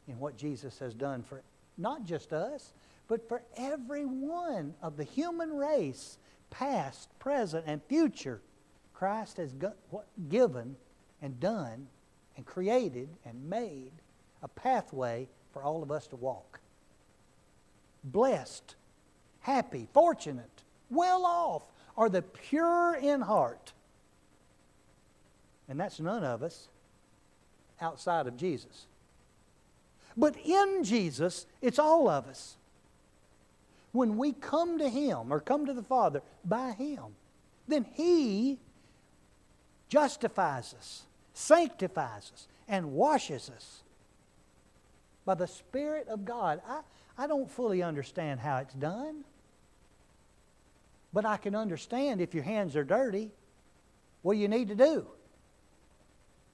in 0.06 0.18
what 0.18 0.36
Jesus 0.36 0.78
has 0.78 0.94
done 0.94 1.22
for 1.22 1.42
not 1.78 2.04
just 2.04 2.32
us, 2.32 2.72
but 3.08 3.28
for 3.28 3.42
every 3.56 4.04
one 4.04 4.74
of 4.82 4.96
the 4.96 5.04
human 5.04 5.56
race, 5.56 6.18
past, 6.50 7.08
present, 7.18 7.64
and 7.66 7.82
future. 7.84 8.40
Christ 8.94 9.36
has 9.36 9.54
given 10.28 10.76
and 11.20 11.38
done 11.38 11.86
and 12.36 12.46
created 12.46 13.08
and 13.24 13.48
made 13.48 13.92
a 14.42 14.48
pathway 14.48 15.28
for 15.52 15.62
all 15.62 15.82
of 15.82 15.90
us 15.90 16.06
to 16.08 16.16
walk. 16.16 16.60
Blessed, 18.04 18.74
happy, 19.40 19.88
fortunate, 19.92 20.62
well 20.90 21.24
off, 21.24 21.62
are 21.96 22.08
the 22.08 22.22
pure 22.22 22.94
in 22.94 23.20
heart. 23.22 23.72
And 25.68 25.80
that's 25.80 25.98
none 25.98 26.24
of 26.24 26.42
us 26.42 26.68
outside 27.80 28.26
of 28.26 28.36
Jesus. 28.36 28.86
But 30.16 30.36
in 30.44 30.82
Jesus, 30.84 31.46
it's 31.60 31.78
all 31.78 32.08
of 32.08 32.26
us. 32.26 32.56
When 33.92 34.16
we 34.16 34.32
come 34.32 34.78
to 34.78 34.88
Him 34.88 35.32
or 35.32 35.40
come 35.40 35.66
to 35.66 35.72
the 35.72 35.82
Father 35.82 36.22
by 36.44 36.72
Him, 36.72 37.02
then 37.66 37.86
He 37.94 38.58
justifies 39.88 40.74
us, 40.74 41.02
sanctifies 41.34 42.30
us, 42.32 42.48
and 42.68 42.92
washes 42.92 43.50
us 43.54 43.82
by 45.24 45.34
the 45.34 45.46
Spirit 45.46 46.08
of 46.08 46.24
God. 46.24 46.60
I, 46.68 46.80
I 47.18 47.26
don't 47.26 47.50
fully 47.50 47.82
understand 47.82 48.40
how 48.40 48.58
it's 48.58 48.74
done. 48.74 49.24
But 51.16 51.24
I 51.24 51.38
can 51.38 51.54
understand 51.54 52.20
if 52.20 52.34
your 52.34 52.42
hands 52.44 52.76
are 52.76 52.84
dirty, 52.84 53.30
what 54.20 54.34
do 54.34 54.38
you 54.38 54.48
need 54.48 54.68
to 54.68 54.74
do? 54.74 55.06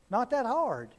Not 0.08 0.30
that 0.30 0.46
hard. 0.46 0.90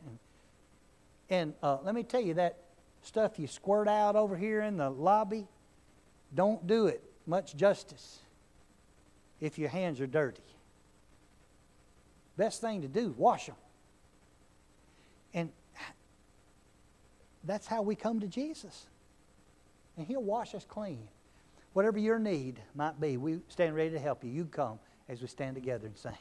And, 1.30 1.54
uh, 1.64 1.78
let 1.82 1.96
me 1.96 2.04
tell 2.04 2.20
you 2.20 2.34
that 2.34 2.58
stuff 3.04 3.40
you 3.40 3.48
squirt 3.48 3.88
out 3.88 4.18
over 4.18 4.36
here 4.36 4.62
in 4.64 4.76
the 4.76 4.90
lobby, 4.90 5.48
don't 6.36 6.68
do 6.68 6.88
it 6.88 7.02
much 7.26 7.56
justice 7.56 8.20
if 9.40 9.58
your 9.58 9.70
hands 9.70 10.02
are 10.02 10.08
dirty. 10.08 10.44
Best 12.36 12.60
thing 12.60 12.82
to 12.82 12.90
do, 12.90 13.16
wash 13.18 13.46
them. 13.46 13.56
And 15.34 15.50
that's 17.46 17.68
how 17.68 17.82
we 17.82 17.96
come 17.96 18.20
to 18.20 18.28
Jesus. 18.28 18.88
And 19.96 20.06
He'll 20.06 20.22
wash 20.22 20.54
us 20.54 20.66
clean. 20.66 21.08
Whatever 21.74 21.98
your 21.98 22.20
need 22.20 22.62
might 22.76 23.00
be, 23.02 23.18
we 23.18 23.40
stand 23.48 23.76
ready 23.76 23.90
to 23.92 24.00
help 24.00 24.24
you. 24.24 24.30
You 24.30 24.46
come 24.46 24.80
as 25.10 25.22
we 25.22 25.28
stand 25.28 25.56
together 25.56 25.88
and 25.88 25.98
sing. 25.98 26.12